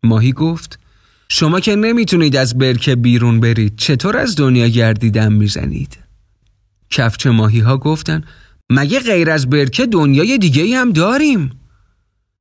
ماهی 0.03 0.31
گفت 0.31 0.79
شما 1.29 1.59
که 1.59 1.75
نمی‌تونید 1.75 2.35
از 2.35 2.57
برکه 2.57 2.95
بیرون 2.95 3.39
برید 3.39 3.73
چطور 3.77 4.17
از 4.17 4.35
دنیا 4.35 4.67
گردیدن 4.67 5.33
می‌زنید؟ 5.33 5.97
کفچه 6.89 7.29
ماهی 7.29 7.59
ها 7.59 7.77
گفتن 7.77 8.23
مگه 8.69 8.99
غیر 8.99 9.29
از 9.31 9.49
برکه 9.49 9.85
دنیای 9.85 10.37
دیگه 10.37 10.77
هم 10.77 10.91
داریم؟ 10.91 11.51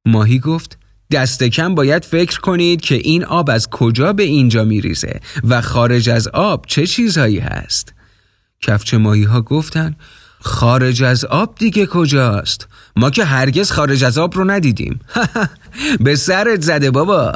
ماهی 0.07 0.39
گفت 0.39 0.79
دست 1.11 1.43
کم 1.43 1.75
باید 1.75 2.05
فکر 2.05 2.41
کنید 2.41 2.81
که 2.81 2.95
این 2.95 3.25
آب 3.25 3.51
از 3.51 3.71
کجا 3.71 4.13
به 4.13 4.23
اینجا 4.23 4.65
میریزه 4.65 5.21
و 5.45 5.61
خارج 5.61 6.09
از 6.11 6.29
آب 6.29 6.65
چه 6.67 6.87
چیزهایی 6.87 7.39
هست. 7.39 7.95
کفچه 8.61 8.99
ماهی 8.99 9.25
ها 9.25 9.43
گفتن 9.43 9.97
خارج 10.41 11.03
از 11.03 11.25
آب 11.25 11.55
دیگه 11.59 11.87
کجاست؟ 11.87 12.69
ما 12.97 13.11
که 13.11 13.25
هرگز 13.25 13.71
خارج 13.71 14.05
از 14.05 14.19
آب 14.19 14.37
رو 14.37 14.51
ندیدیم. 14.51 15.01
به 16.05 16.17
سرت 16.17 16.63
زده 16.63 16.91
بابا. 16.91 17.33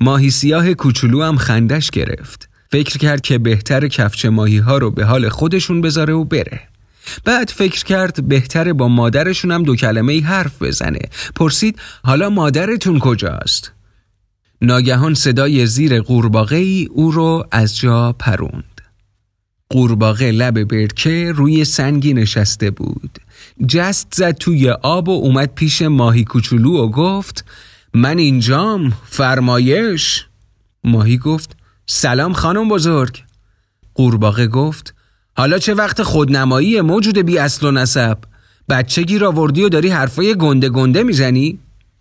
ماهی 0.00 0.30
سیاه 0.30 0.74
کوچولو 0.74 1.22
هم 1.22 1.36
خندش 1.36 1.90
گرفت. 1.90 2.48
فکر 2.70 2.98
کرد 2.98 3.20
که 3.20 3.38
بهتر 3.38 3.88
کفچه 3.88 4.30
ماهی 4.30 4.58
ها 4.58 4.78
رو 4.78 4.90
به 4.90 5.04
حال 5.04 5.28
خودشون 5.28 5.80
بذاره 5.80 6.14
و 6.14 6.24
بره. 6.24 6.73
بعد 7.24 7.50
فکر 7.50 7.84
کرد 7.84 8.28
بهتره 8.28 8.72
با 8.72 8.88
مادرشون 8.88 9.50
هم 9.50 9.62
دو 9.62 9.76
کلمه 9.76 10.12
ای 10.12 10.20
حرف 10.20 10.62
بزنه. 10.62 11.00
پرسید 11.36 11.78
حالا 12.04 12.30
مادرتون 12.30 12.98
کجاست؟ 12.98 13.72
ناگهان 14.62 15.14
صدای 15.14 15.66
زیر 15.66 16.00
قورباغه 16.00 16.56
ای 16.56 16.88
او 16.90 17.12
رو 17.12 17.46
از 17.50 17.76
جا 17.76 18.12
پروند. 18.12 18.80
قورباغه 19.70 20.30
لب 20.30 20.64
برکه 20.64 21.32
روی 21.32 21.64
سنگی 21.64 22.14
نشسته 22.14 22.70
بود. 22.70 23.18
جست 23.68 24.08
زد 24.14 24.32
توی 24.32 24.70
آب 24.70 25.08
و 25.08 25.12
اومد 25.12 25.54
پیش 25.54 25.82
ماهی 25.82 26.24
کوچولو 26.24 26.84
و 26.84 26.88
گفت 26.88 27.44
من 27.94 28.18
اینجام 28.18 28.92
فرمایش. 29.06 30.26
ماهی 30.84 31.18
گفت 31.18 31.56
سلام 31.86 32.32
خانم 32.32 32.68
بزرگ. 32.68 33.22
قورباغه 33.94 34.46
گفت 34.46 34.94
حالا 35.36 35.58
چه 35.58 35.74
وقت 35.74 36.02
خودنمایی 36.02 36.80
موجود 36.80 37.18
بی 37.18 37.38
اصل 37.38 37.66
و 37.66 37.70
نسب؟ 37.70 38.18
بچه 38.68 39.02
گیر 39.02 39.24
آوردی 39.24 39.62
و 39.62 39.68
داری 39.68 39.88
حرفای 39.88 40.34
گنده 40.34 40.68
گنده 40.68 41.02
می‌زنی؟ 41.02 41.58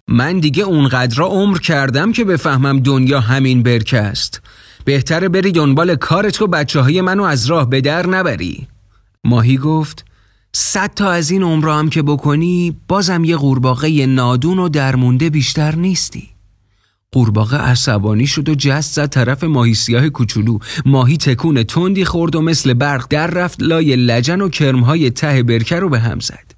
من 0.08 0.40
دیگه 0.40 0.64
اونقدر 0.64 1.24
عمر 1.24 1.58
کردم 1.58 2.12
که 2.12 2.26
بفهمم 2.26 2.80
دنیا 2.80 3.20
همین 3.20 3.64
برکه 3.64 4.00
است. 4.00 4.42
بهتره 4.86 5.30
بری 5.30 5.52
دنبال 5.52 5.96
کارت 5.96 6.42
و 6.42 6.48
بچه 6.48 6.82
های 6.82 7.02
منو 7.02 7.24
از 7.24 7.46
راه 7.46 7.70
به 7.70 7.82
در 7.82 8.08
نبری. 8.08 8.68
ماهی 9.24 9.58
گفت 9.58 10.06
صد 10.54 10.94
تا 10.94 11.12
از 11.12 11.32
این 11.32 11.44
عمر 11.44 11.70
هم 11.70 11.90
که 11.90 12.02
بکنی 12.02 12.78
بازم 12.88 13.24
یه 13.24 13.38
قورباغه 13.38 14.06
نادون 14.06 14.60
و 14.60 14.70
درمونده 14.70 15.30
بیشتر 15.30 15.76
نیستی. 15.76 16.33
قورباغه 17.14 17.58
عصبانی 17.58 18.28
شد 18.28 18.50
و 18.50 18.56
جست 18.56 18.94
زد 18.94 19.10
طرف 19.10 19.44
ماهی 19.44 19.74
سیاه 19.74 20.10
کوچولو. 20.10 20.60
ماهی 20.86 21.18
تکون 21.18 21.64
تندی 21.64 22.06
خورد 22.06 22.36
و 22.36 22.42
مثل 22.42 22.74
برق 22.74 23.08
در 23.10 23.28
رفت 23.28 23.64
لای 23.64 23.96
لجن 23.96 24.42
و 24.42 24.50
کرمهای 24.50 25.10
ته 25.10 25.44
برکه 25.44 25.76
رو 25.76 25.90
به 25.90 26.00
هم 26.00 26.20
زد. 26.20 26.54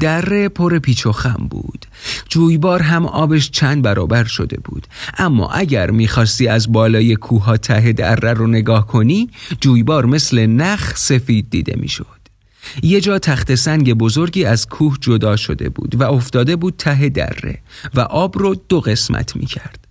دره 0.00 0.48
پر 0.48 0.78
پیچ 0.78 1.06
و 1.06 1.12
خم 1.12 1.46
بود. 1.50 1.86
جویبار 2.28 2.82
هم 2.82 3.06
آبش 3.06 3.50
چند 3.50 3.82
برابر 3.82 4.24
شده 4.24 4.60
بود. 4.64 4.86
اما 5.18 5.50
اگر 5.50 5.90
می‌خواستی 5.90 6.48
از 6.48 6.72
بالای 6.72 7.16
کوه 7.16 7.56
ته 7.56 7.92
دره 7.92 8.32
رو 8.32 8.46
نگاه 8.46 8.86
کنی 8.86 9.30
جویبار 9.60 10.06
مثل 10.06 10.46
نخ 10.46 10.96
سفید 10.96 11.50
دیده 11.50 11.74
می‌شد. 11.76 12.19
یه 12.82 13.00
جا 13.00 13.18
تخت 13.18 13.54
سنگ 13.54 13.94
بزرگی 13.94 14.44
از 14.44 14.66
کوه 14.66 14.96
جدا 15.00 15.36
شده 15.36 15.68
بود 15.68 15.94
و 15.94 16.02
افتاده 16.02 16.56
بود 16.56 16.74
ته 16.76 17.08
دره 17.08 17.58
و 17.94 18.00
آب 18.00 18.38
رو 18.38 18.54
دو 18.54 18.80
قسمت 18.80 19.36
می 19.36 19.46
کرد. 19.46 19.90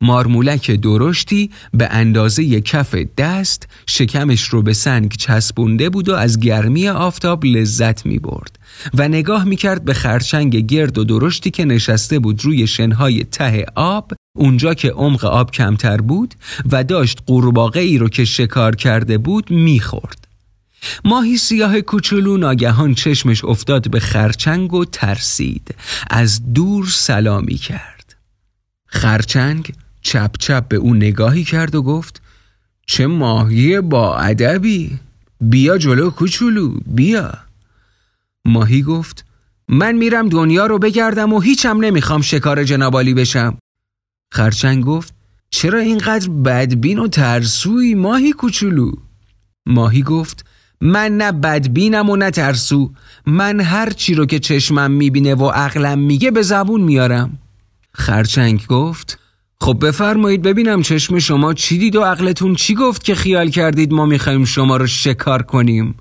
مارمولک 0.00 0.70
درشتی 0.70 1.50
به 1.74 1.88
اندازه 1.90 2.60
کف 2.60 2.94
دست 2.94 3.68
شکمش 3.86 4.42
رو 4.42 4.62
به 4.62 4.72
سنگ 4.72 5.12
چسبونده 5.12 5.90
بود 5.90 6.08
و 6.08 6.14
از 6.14 6.40
گرمی 6.40 6.88
آفتاب 6.88 7.44
لذت 7.44 8.06
می 8.06 8.18
برد 8.18 8.58
و 8.94 9.08
نگاه 9.08 9.44
می 9.44 9.56
کرد 9.56 9.84
به 9.84 9.94
خرچنگ 9.94 10.56
گرد 10.56 10.98
و 10.98 11.04
درشتی 11.04 11.50
که 11.50 11.64
نشسته 11.64 12.18
بود 12.18 12.44
روی 12.44 12.66
شنهای 12.66 13.24
ته 13.24 13.64
آب 13.74 14.12
اونجا 14.36 14.74
که 14.74 14.90
عمق 14.90 15.24
آب 15.24 15.50
کمتر 15.50 15.96
بود 15.96 16.34
و 16.72 16.84
داشت 16.84 17.22
قورباغه 17.26 17.80
ای 17.80 17.98
رو 17.98 18.08
که 18.08 18.24
شکار 18.24 18.76
کرده 18.76 19.18
بود 19.18 19.50
می 19.50 19.80
خورد. 19.80 20.25
ماهی 21.04 21.36
سیاه 21.36 21.80
کوچولو 21.80 22.36
ناگهان 22.36 22.94
چشمش 22.94 23.44
افتاد 23.44 23.90
به 23.90 24.00
خرچنگ 24.00 24.74
و 24.74 24.84
ترسید. 24.84 25.74
از 26.10 26.52
دور 26.52 26.86
سلامی 26.86 27.54
کرد. 27.54 28.16
خرچنگ 28.86 29.72
چپ 30.02 30.36
چپ 30.38 30.68
به 30.68 30.76
او 30.76 30.94
نگاهی 30.94 31.44
کرد 31.44 31.74
و 31.74 31.82
گفت 31.82 32.22
چه 32.86 33.06
ماهی 33.06 33.80
با 33.80 34.18
ادبی؟ 34.18 34.98
بیا 35.40 35.78
جلو 35.78 36.10
کوچولو 36.10 36.80
بیا. 36.86 37.34
ماهی 38.44 38.82
گفت 38.82 39.24
من 39.68 39.92
میرم 39.92 40.28
دنیا 40.28 40.66
رو 40.66 40.78
بگردم 40.78 41.32
و 41.32 41.40
هیچم 41.40 41.84
نمی‌خوام 41.84 42.22
شکار 42.22 42.64
جنابالی 42.64 43.14
بشم. 43.14 43.58
خرچنگ 44.32 44.84
گفت 44.84 45.14
چرا 45.50 45.78
اینقدر 45.78 46.28
بدبین 46.28 46.98
و 46.98 47.08
ترسوی 47.08 47.94
ماهی 47.94 48.32
کوچولو؟ 48.32 48.92
ماهی 49.66 50.02
گفت 50.02 50.45
من 50.80 51.16
نه 51.16 51.32
بدبینم 51.32 52.10
و 52.10 52.16
نه 52.16 52.30
ترسو. 52.30 52.92
من 53.26 53.60
هر 53.60 53.90
چی 53.90 54.14
رو 54.14 54.26
که 54.26 54.38
چشمم 54.38 54.90
می‌بینه 54.90 55.34
و 55.34 55.48
عقلم 55.48 55.98
میگه 55.98 56.30
به 56.30 56.42
زبون 56.42 56.80
میارم. 56.80 57.38
خرچنگ 57.92 58.66
گفت 58.66 59.18
خب 59.60 59.86
بفرمایید 59.86 60.42
ببینم 60.42 60.82
چشم 60.82 61.18
شما 61.18 61.54
چی 61.54 61.78
دید 61.78 61.96
و 61.96 62.02
عقلتون 62.02 62.54
چی 62.54 62.74
گفت 62.74 63.04
که 63.04 63.14
خیال 63.14 63.50
کردید 63.50 63.92
ما 63.92 64.06
می‌خوایم 64.06 64.44
شما 64.44 64.76
رو 64.76 64.86
شکار 64.86 65.42
کنیم؟ 65.42 65.94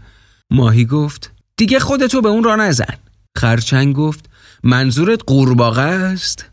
ماهی 0.51 0.85
گفت 0.85 1.31
دیگه 1.57 1.79
خودتو 1.79 2.21
به 2.21 2.29
اون 2.29 2.43
را 2.43 2.55
نزن. 2.55 2.93
خرچنگ 3.37 3.95
گفت 3.95 4.29
منظورت 4.63 5.21
قورباغه 5.27 5.81
است؟ 5.81 6.45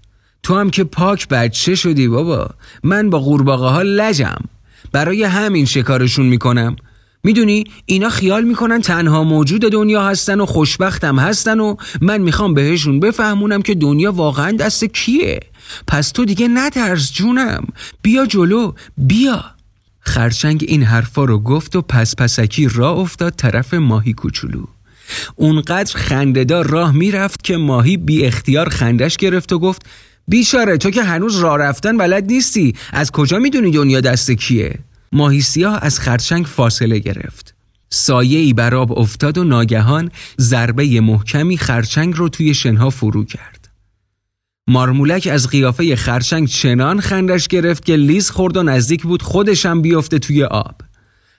تو 0.43 0.59
هم 0.59 0.71
که 0.71 0.85
پاک 0.85 1.29
بچه 1.29 1.75
شدی 1.75 2.09
بابا. 2.09 2.51
من 2.83 3.11
با 3.11 3.19
قورباغه 3.19 3.67
ها 3.67 3.83
لجم. 3.83 4.41
برای 4.93 5.25
همین 5.25 5.65
شکارشون 5.65 6.27
می‌کنم. 6.27 6.77
می‌دونی 7.25 7.65
اینا 7.87 8.09
خیال 8.09 8.45
می‌کنن 8.45 8.81
تنها 8.81 9.25
موجود 9.25 9.61
دنیا 9.61 10.03
هستن 10.03 10.41
و 10.41 10.47
خوشبختم 10.47 11.19
هستن 11.19 11.61
و 11.61 11.77
من 12.01 12.21
می‌خوام 12.21 12.55
بهشون 12.55 13.01
بفهمونم 13.01 13.63
که 13.63 13.75
دنیا 13.75 14.13
واقعا 14.13 14.53
دست 14.53 14.85
کیه. 14.85 15.41
پس 15.87 16.11
تو 16.11 16.25
دیگه 16.25 16.49
نترس 16.49 17.13
جونم. 17.13 17.65
بیا 18.03 18.27
جلو 18.27 18.73
بیا. 18.97 19.45
خرچنگ 20.01 20.65
این 20.69 20.83
حرفا 20.83 21.25
رو 21.25 21.39
گفت 21.39 21.77
و 21.77 21.83
پس 21.83 22.17
پسکی 22.17 22.69
راه 22.69 22.99
افتاد 22.99 23.35
طرف 23.37 23.75
ماهی 23.75 24.13
کوچولو. 24.13 24.65
اونقدر 25.37 25.97
خندهدار 25.97 26.67
راه 26.67 26.93
می‌رفت 26.93 27.45
که 27.45 27.57
ماهی 27.57 27.97
بی 27.97 28.27
اختیار 28.27 28.69
خندش 28.69 29.17
گرفت 29.17 29.53
و 29.53 29.59
گفت 29.59 29.83
بیچاره 30.29 30.77
تو 30.79 30.91
که 30.91 31.03
هنوز 31.03 31.39
راه 31.39 31.59
رفتن 31.59 31.97
بلد 31.97 32.33
نیستی. 32.33 32.75
از 32.93 33.11
کجا 33.11 33.39
می‌دونی 33.39 33.71
دنیا 33.71 34.01
دست 34.01 34.31
کیه؟ 34.31 34.79
ماهی 35.13 35.41
سیاه 35.41 35.79
از 35.83 36.01
خرچنگ 36.01 36.47
فاصله 36.47 36.99
گرفت. 36.99 37.55
سایه 37.91 38.39
ای 38.39 38.53
بر 38.53 38.75
آب 38.75 38.99
افتاد 38.99 39.39
و 39.39 39.45
ناگهان 39.45 40.11
ضربه 40.41 41.01
محکمی 41.01 41.59
خرچنگ 41.59 42.15
رو 42.17 42.29
توی 42.29 42.55
شنها 42.55 42.91
فرو 42.91 43.25
کرد. 43.25 43.69
مارمولک 44.69 45.29
از 45.33 45.49
قیافه 45.49 45.97
خرچنگ 45.97 46.49
چنان 46.49 47.01
خندش 47.01 47.49
گرفت 47.49 47.85
که 47.85 47.97
لیز 47.97 48.31
خورد 48.31 48.57
و 48.57 48.63
نزدیک 48.63 49.03
بود 49.03 49.23
خودشم 49.23 49.83
بیفته 49.83 50.19
توی 50.19 50.45
آب. 50.45 50.81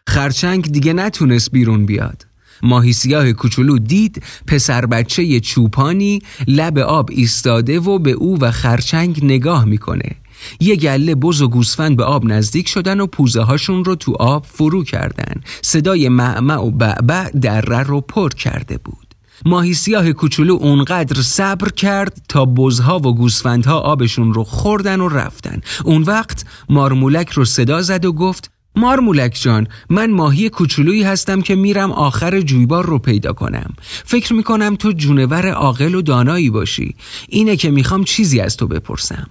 خرچنگ 0.08 0.72
دیگه 0.72 0.94
نتونست 0.94 1.51
بیرون 1.51 1.86
بیاد. 1.86 2.25
ماهی 2.63 2.94
سیاه 2.94 3.32
کوچولو 3.32 3.80
دید 3.80 4.24
پسر 4.48 4.86
بچه 4.86 5.39
چوپانی 5.39 6.22
لب 6.48 6.77
آب 6.77 7.10
ایستاده 7.12 7.80
و 7.80 8.00
به 8.00 8.12
او 8.12 8.39
و 8.39 8.51
خرچنگ 8.51 9.25
نگاه 9.25 9.65
می‌کنه. 9.65 10.15
یه 10.59 10.75
گله 10.75 11.15
بز 11.15 11.41
و 11.41 11.47
گوسفند 11.47 11.97
به 11.97 12.03
آب 12.03 12.25
نزدیک 12.25 12.67
شدن 12.67 13.00
و 13.00 13.07
پوزه 13.07 13.41
هاشون 13.41 13.85
رو 13.85 13.95
تو 13.95 14.13
آب 14.19 14.45
فرو 14.45 14.83
کردن. 14.83 15.41
صدای 15.62 16.09
معمع 16.09 16.57
و 16.57 16.71
بعبع 16.71 17.29
دره 17.29 17.83
رو 17.83 18.01
پر 18.01 18.29
کرده 18.29 18.77
بود. 18.77 18.97
ماهی 19.45 19.73
سیاه 19.73 20.12
کوچولو 20.12 20.53
اونقدر 20.53 21.21
صبر 21.21 21.69
کرد 21.69 22.21
تا 22.29 22.45
بزها 22.45 23.00
و 23.00 23.15
گوسفندها 23.15 23.79
آبشون 23.79 24.33
رو 24.33 24.43
خوردن 24.43 25.01
و 25.01 25.09
رفتن. 25.09 25.62
اون 25.83 26.01
وقت 26.01 26.45
مارمولک 26.69 27.29
رو 27.29 27.45
صدا 27.45 27.81
زد 27.81 28.05
و 28.05 28.13
گفت 28.13 28.51
مارمولک 28.75 29.38
جان 29.41 29.67
من 29.89 30.12
ماهی 30.12 30.50
کوچولویی 30.50 31.03
هستم 31.03 31.41
که 31.41 31.55
میرم 31.55 31.91
آخر 31.91 32.41
جویبار 32.41 32.85
رو 32.85 33.00
پیدا 33.00 33.33
کنم. 33.33 33.73
فکر 34.05 34.33
می‌کنم 34.33 34.75
تو 34.75 34.91
جونور 34.91 35.50
عاقل 35.50 35.95
و 35.95 36.01
دانایی 36.01 36.50
باشی. 36.50 36.95
اینه 37.29 37.55
که 37.55 37.71
می‌خوام 37.71 38.03
چیزی 38.03 38.39
از 38.39 38.58
تو 38.58 38.67
بپرسم. 38.67 39.29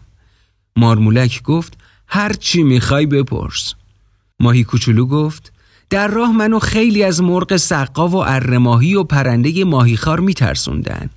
مارمولک 0.76 1.42
گفت 1.42 1.78
هر 2.06 2.32
چی 2.32 2.62
می‌خوای 2.62 3.06
بپرس. 3.06 3.74
ماهی 4.40 4.64
کوچولو 4.64 5.06
گفت 5.06 5.52
در 5.90 6.08
راه 6.08 6.32
منو 6.32 6.58
خیلی 6.58 7.02
از 7.02 7.22
مرغ 7.22 7.56
سقا 7.56 8.08
و 8.08 8.16
ارماهی 8.16 8.94
و 8.94 9.04
پرنده 9.04 9.64
ماهیخوار 9.64 10.20
میترسوندن. 10.20 11.10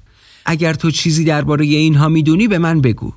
اگر 0.46 0.74
تو 0.74 0.91
چیزی 0.91 1.24
درباره 1.24 1.65
اینها 1.65 2.10
می‌دونی 2.10 2.48
به 2.48 2.58
من 2.58 2.82
بگو. 2.82 3.13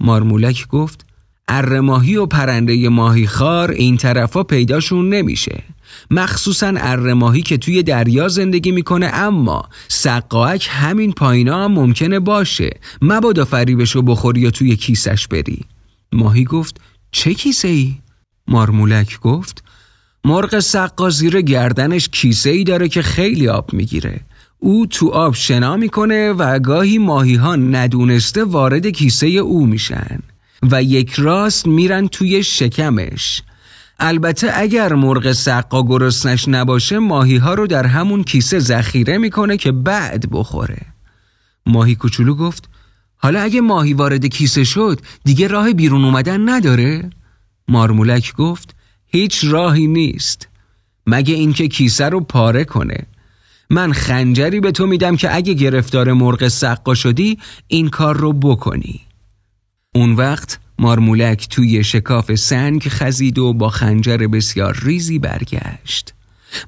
مارمولک 0.00 0.68
گفت 0.68 1.06
ارماهی 1.48 2.16
و 2.16 2.26
پرنده 2.26 2.88
ماهیخوار 2.88 3.70
این 3.70 3.96
طرفا 3.96 4.42
پیداشون 4.42 5.08
نمیشه. 5.08 5.62
مخصوصا 6.10 6.72
ارماهی 6.76 7.42
که 7.42 7.56
توی 7.58 7.82
دریا 7.82 8.28
زندگی 8.28 8.70
می‌کنه 8.70 9.06
اما 9.06 9.68
سقاک 9.88 10.68
همین 10.70 11.12
پایینا 11.12 11.64
هم 11.64 11.72
ممکنه 11.72 12.20
باشه. 12.20 12.70
مبادا 13.02 13.44
فریبشو 13.44 14.02
بخوری 14.02 14.40
یا 14.40 14.50
توی 14.50 14.76
کیسش 14.76 15.26
بری. 15.28 15.60
ماهی 16.12 16.44
گفت 16.44 16.80
چه 17.12 17.34
کیسه 17.34 17.68
ای؟ 17.68 17.94
مارمولک 18.48 19.20
گفت 19.20 19.64
مرغ 20.24 20.60
سقا 20.60 21.10
زیر 21.10 21.40
گردنش 21.40 22.08
کیسه 22.08 22.50
ای 22.50 22.64
داره 22.64 22.88
که 22.88 23.02
خیلی 23.02 23.48
آب 23.48 23.72
می‌گیره. 23.72 24.20
او 24.58 24.86
تو 24.86 25.08
آب 25.08 25.34
شنا 25.34 25.76
می‌کنه 25.76 26.32
و 26.32 26.58
گاهی 26.58 26.98
ماهی 26.98 27.34
ها 27.34 27.56
ندونسته 27.56 28.44
وارد 28.44 28.86
کیسه 28.86 29.26
او 29.26 29.66
میشن 29.66 30.18
و 30.70 30.82
یک 30.82 31.12
راست 31.12 31.66
میرن 31.66 32.08
توی 32.08 32.42
شکمش. 32.42 33.42
البته 33.98 34.50
اگر 34.54 34.92
مرغ 34.92 35.32
سقا 35.32 35.82
گرسنش 35.82 36.48
نباشه 36.48 36.98
ماهی 36.98 37.36
ها 37.36 37.54
رو 37.54 37.66
در 37.66 37.86
همون 37.86 38.24
کیسه 38.24 38.58
ذخیره 38.58 39.18
می‌کنه 39.18 39.56
که 39.56 39.72
بعد 39.72 40.24
بخوره. 40.30 40.86
ماهی 41.66 41.94
کوچولو 41.94 42.34
گفت 42.34 42.68
حالا 43.16 43.40
اگه 43.40 43.60
ماهی 43.60 43.94
وارد 43.94 44.26
کیسه 44.26 44.64
شد 44.64 45.00
دیگه 45.24 45.46
راه 45.46 45.72
بیرون 45.72 46.04
اومدن 46.04 46.48
نداره؟ 46.48 47.10
مارمولک 47.68 48.34
گفت 48.34 48.74
هیچ 49.06 49.44
راهی 49.44 49.86
نیست. 49.86 50.48
مگه 51.06 51.34
اینکه 51.34 51.68
کیسه 51.68 52.08
رو 52.08 52.20
پاره 52.20 52.64
کنه. 52.64 53.06
من 53.70 53.92
خنجری 53.92 54.60
به 54.60 54.72
تو 54.72 54.86
میدم 54.86 55.16
که 55.16 55.36
اگه 55.36 55.54
گرفتار 55.54 56.12
مرغ 56.12 56.48
سقا 56.48 56.94
شدی 56.94 57.38
این 57.66 57.88
کار 57.88 58.16
رو 58.16 58.32
بکنی. 58.32 59.00
اون 59.94 60.12
وقت 60.12 60.58
مارمولک 60.78 61.48
توی 61.48 61.84
شکاف 61.84 62.34
سنگ 62.34 62.86
خزید 62.88 63.38
و 63.38 63.52
با 63.52 63.68
خنجر 63.68 64.16
بسیار 64.16 64.78
ریزی 64.82 65.18
برگشت. 65.18 66.14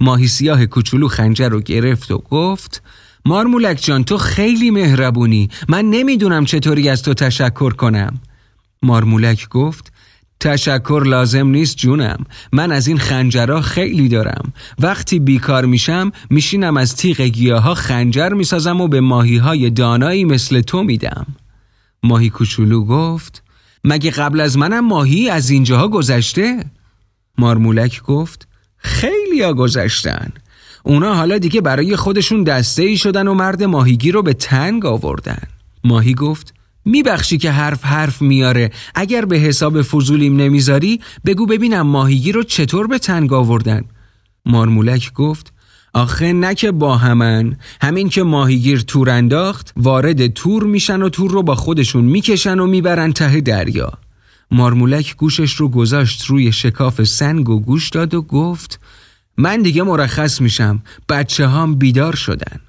ماهی 0.01 0.29
سیاه 0.29 0.67
کوچولو 0.67 1.09
خنجر 1.09 1.49
رو 1.49 1.61
گرفت 1.61 2.11
و 2.11 2.19
گفت 2.19 2.83
مارمولک 3.25 3.83
جان 3.83 4.05
تو 4.05 4.19
خیلی 4.19 4.71
مهربونی. 4.71 5.49
من 5.69 5.85
نمی‌دونم 5.85 6.45
چطوری 6.45 6.89
از 6.89 7.03
تو 7.03 7.15
تشکر 7.15 7.73
کنم. 7.73 8.21
مارمولک 8.83 9.49
گفت 9.49 9.93
تشکر 10.41 11.03
لازم 11.07 11.47
نیست 11.47 11.77
جونم. 11.77 12.25
من 12.53 12.73
از 12.73 12.87
این 12.87 12.99
خنجرها 12.99 13.61
خیلی 13.61 14.09
دارم. 14.09 14.53
وقتی 14.79 15.19
بیکار 15.19 15.65
میشم 15.65 16.13
میشینم 16.31 16.77
از 16.77 16.97
تیغ 16.97 17.21
گیاها 17.21 17.75
خنجر 17.75 18.29
می‌سازم 18.29 18.81
و 18.81 18.89
به 18.89 19.01
ماهی 19.01 19.37
های 19.37 19.71
دانایی 19.71 20.25
مثل 20.25 20.61
تو 20.61 20.83
میدم. 20.83 21.27
ماهی 22.03 22.31
کوچولو 22.31 22.85
گفت 22.85 23.43
مگه 23.85 24.11
قبل 24.11 24.41
از 24.41 24.59
منم 24.59 24.87
ماهی 24.87 25.31
از 25.31 25.51
اینجاها 25.51 25.89
گذشته؟ 25.89 26.65
مارمولک 27.39 28.03
گفت 28.03 28.49
خیلی 28.77 29.43
ها 29.43 29.55
گذشتن. 29.55 30.33
اونا 30.85 31.15
حالا 31.15 31.39
دیگه 31.39 31.61
برای 31.61 31.97
خودشون 31.97 32.45
دسته 32.45 32.83
ای 32.83 32.97
شدن 32.97 33.29
و 33.29 33.35
مرد 33.35 33.63
ماهیگی 33.63 34.13
رو 34.13 34.23
به 34.23 34.35
تنگ 34.35 34.87
آوردن. 34.87 35.43
ماهی 35.85 36.15
گفت 36.15 36.55
میبخشی 36.85 37.39
که 37.39 37.51
حرف 37.51 37.85
حرف 37.85 38.23
میاره. 38.23 38.71
اگر 38.95 39.25
به 39.25 39.37
حساب 39.37 39.83
فضولیم 39.83 40.37
نمی‌ذاری 40.37 41.01
بگو 41.27 41.47
ببینم 41.47 41.87
ماهیگی 41.87 42.33
رو 42.33 42.43
چطور 42.43 42.87
به 42.87 42.99
تنگ 42.99 43.33
آوردن. 43.33 43.85
مارمولک 44.47 45.13
گفت 45.13 45.53
آخه 45.93 46.33
نه 46.33 46.55
که 46.55 46.73
با 46.73 46.97
همن. 46.97 47.57
همین 47.83 48.09
که 48.09 48.23
ماهیگیر 48.23 48.81
تور 48.81 49.11
انداخت 49.11 49.73
وارد 49.77 50.27
تور 50.27 50.63
میشن 50.63 51.03
و 51.03 51.09
تور 51.09 51.31
رو 51.31 51.43
با 51.43 51.55
خودشون 51.55 52.05
می‌کشن 52.05 52.59
و 52.59 52.67
می‌برن 52.67 53.13
ته 53.13 53.41
دریا. 53.41 53.93
مارمولک 54.51 55.17
گوشش 55.17 55.53
رو 55.53 55.69
گذاشت 55.69 56.25
روی 56.25 56.53
شکاف 56.53 57.05
سنگ 57.05 57.49
و 57.49 57.61
گوش 57.61 57.89
داد 57.89 58.15
و 58.15 58.23
گفت 58.23 58.81
من 59.37 59.63
دیگه 59.63 59.83
مرخص 59.83 60.41
میشم. 60.41 60.83
بچه 61.09 61.47
هام 61.47 61.75
بیدار 61.75 62.17
شدن. 62.17 62.61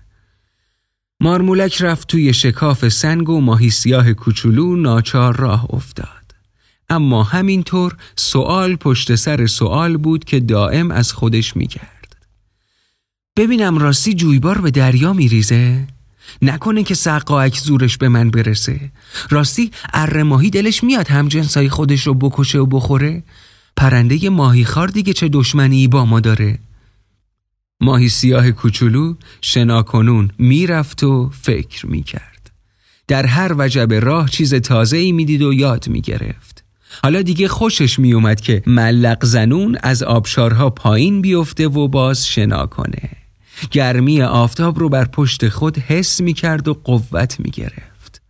مارمولک 1.19 1.81
رفت 1.81 2.07
توی 2.07 2.34
شکاف 2.34 2.88
سنگ 2.88 3.29
و 3.29 3.41
ماهی 3.41 3.69
سیاه 3.69 4.13
کوچولو 4.13 4.75
ناچار 4.75 5.36
راه 5.36 5.65
افتاد. 5.69 6.07
اما 6.89 7.23
همینطور 7.23 7.97
سوال 8.15 8.75
پشت 8.75 9.15
سر 9.15 9.47
سوال 9.47 9.97
بود 9.97 10.23
که 10.23 10.39
دائم 10.39 10.91
از 10.91 11.13
خودش 11.13 11.57
می‌کرد 11.57 12.00
ببینم 13.38 13.78
راستی 13.78 14.13
جویبار 14.13 14.62
به 14.62 14.72
دریا 14.72 15.13
میریزه؟ 15.13 15.88
نکنه 16.41 16.84
که 16.84 16.96
سقاک 16.96 17.58
زورش 17.60 17.98
به 17.98 18.10
من 18.10 18.32
برسه. 18.32 18.91
راستی 19.30 19.72
اره 19.94 20.24
ماهی 20.24 20.50
دلش 20.50 20.84
میاد 20.84 21.08
هم 21.08 21.28
جنسای 21.28 21.70
خودش 21.70 22.08
رو 22.08 22.13
بکشه 22.13 22.60
و 22.60 22.65
بخوره. 22.65 23.24
پرنده 23.78 24.30
ماهی 24.30 24.65
خار 24.65 24.88
دیگه 24.88 25.13
چه 25.13 25.28
دشمنی 25.28 25.88
با 25.88 26.06
ما 26.06 26.20
داره. 26.20 26.60
ماهی 27.82 28.10
سیاه 28.10 28.52
کوچولو 28.52 29.15
شناکنون 29.41 30.32
می‌رفت 30.38 31.04
و 31.04 31.32
فکر 31.41 31.88
می‌کرد. 31.88 32.52
در 33.08 33.26
هر 33.26 33.56
وجب 33.58 33.94
راه 33.94 34.30
چیز 34.30 34.54
تازه 34.54 34.98
ای 34.98 35.12
می‌دید 35.12 35.41
و 35.41 35.54
یاد 35.54 35.88
می‌گرفت. 35.89 36.63
حالا 37.04 37.22
دیگه 37.22 37.48
خوشش 37.48 38.00
میومد 38.00 38.41
که 38.41 38.63
ملق 38.67 39.26
زنون 39.26 39.78
از 39.84 40.04
آبشارها 40.04 40.70
پایین 40.70 41.22
بیفته 41.22 41.67
و 41.67 41.88
باز 41.88 42.28
شنا 42.28 42.65
کنه. 42.65 43.20
گرمی 43.71 44.21
آفتاب 44.21 44.80
رو 44.80 44.89
بر 44.89 45.06
پشت 45.06 45.50
خود 45.50 45.78
حس 45.78 46.21
می‌کرد 46.21 46.67
و 46.67 46.74
قوت 46.74 47.39
می‌گرفت. 47.39 48.21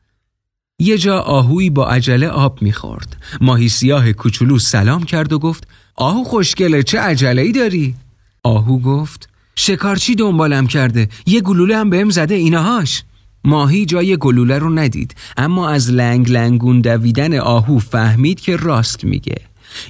یه 0.79 0.97
جا 0.97 1.19
آهوی 1.19 1.69
با 1.69 1.87
عجله 1.87 2.27
آب 2.27 2.61
می‌خورد. 2.61 3.17
ماهی 3.41 3.69
سیاه 3.69 4.13
کوچولو 4.13 4.59
سلام 4.59 5.03
کرد 5.03 5.33
و 5.33 5.39
گفت 5.39 5.67
آهو 5.95 6.23
خوشگله 6.23 6.83
چه 6.83 6.99
عجله 6.99 7.41
ای 7.41 7.51
داری؟ 7.51 7.95
آهو 8.43 8.79
گفت 8.79 9.29
شکارچی 9.55 10.15
دنبالم 10.15 10.67
کرده 10.67 11.09
یه 11.25 11.41
گلوله 11.41 11.77
هم 11.77 11.89
بهم 11.89 12.09
زده 12.09 12.35
اینهاش 12.35 13.03
ماهی 13.43 13.85
جای 13.85 14.17
گلوله 14.17 14.59
رو 14.59 14.69
ندید 14.69 15.15
اما 15.37 15.69
از 15.69 15.91
لنگ 15.91 16.31
لنگون 16.31 16.81
دویدن 16.81 17.39
آهو 17.39 17.79
فهمید 17.79 18.39
که 18.39 18.55
راست 18.55 19.03
میگه. 19.03 19.37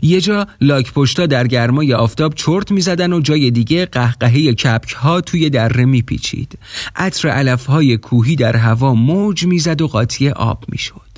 یه 0.01 0.21
جا 0.21 0.47
لاک 0.61 0.93
پشتا 0.93 1.25
در 1.25 1.47
گرمای 1.47 1.93
آفتاب 1.93 2.33
چرت 2.35 2.71
می‌زدن 2.71 3.13
و 3.13 3.21
جای 3.21 3.51
دیگه 3.51 3.85
قهقهه 3.85 4.53
کپک 4.53 4.91
ها 4.93 5.21
توی 5.21 5.49
دره 5.49 5.85
میپیچید. 5.85 6.59
عطر 6.95 7.27
علف 7.27 7.65
های 7.65 7.97
کوهی 7.97 8.35
در 8.35 8.55
هوا 8.55 8.93
موج 8.93 9.45
می‌زد 9.45 9.81
و 9.81 9.87
قاطی 9.87 10.29
آب 10.29 10.65
می‌شد. 10.67 11.11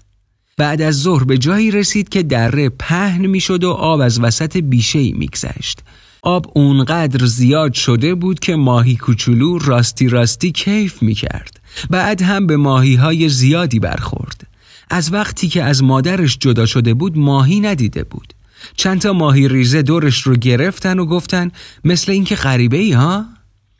بعد 0.57 0.81
از 0.81 1.01
ظهر 1.01 1.23
به 1.23 1.37
جایی 1.37 1.71
رسید 1.71 2.09
که 2.09 2.23
دره 2.23 2.69
پهن 2.69 3.25
می‌شد 3.25 3.63
و 3.63 3.71
آب 3.71 3.99
از 3.99 4.19
وسط 4.19 4.57
بیشه 4.57 5.11
میگذشت. 5.11 5.79
آب 6.21 6.51
اونقدر 6.55 7.25
زیاد 7.25 7.73
شده 7.73 8.15
بود 8.15 8.39
که 8.39 8.55
ماهی 8.55 8.95
کوچولو 8.95 9.57
راستی 9.57 10.07
راستی 10.07 10.51
کیف 10.51 11.01
می‌کرد. 11.01 11.59
بعد 11.89 12.21
هم 12.21 12.47
به 12.47 12.57
ماهی 12.57 12.95
های 12.95 13.29
زیادی 13.29 13.79
برخورد. 13.79 14.47
از 14.89 15.13
وقتی 15.13 15.47
که 15.47 15.63
از 15.63 15.83
مادرش 15.83 16.37
جدا 16.37 16.65
شده 16.65 16.93
بود 16.93 17.17
ماهی 17.17 17.59
ندیده 17.59 18.03
بود. 18.03 18.33
چند 18.75 19.01
تا 19.01 19.13
ماهی 19.13 19.47
ریزه 19.47 19.81
دورش 19.81 20.21
رو 20.21 20.35
گرفتن 20.35 20.99
و 20.99 21.05
گفتن 21.05 21.51
مثل 21.83 22.11
اینکه 22.11 22.35
غریبه 22.35 22.77
ای 22.77 22.91
ها؟ 22.91 23.25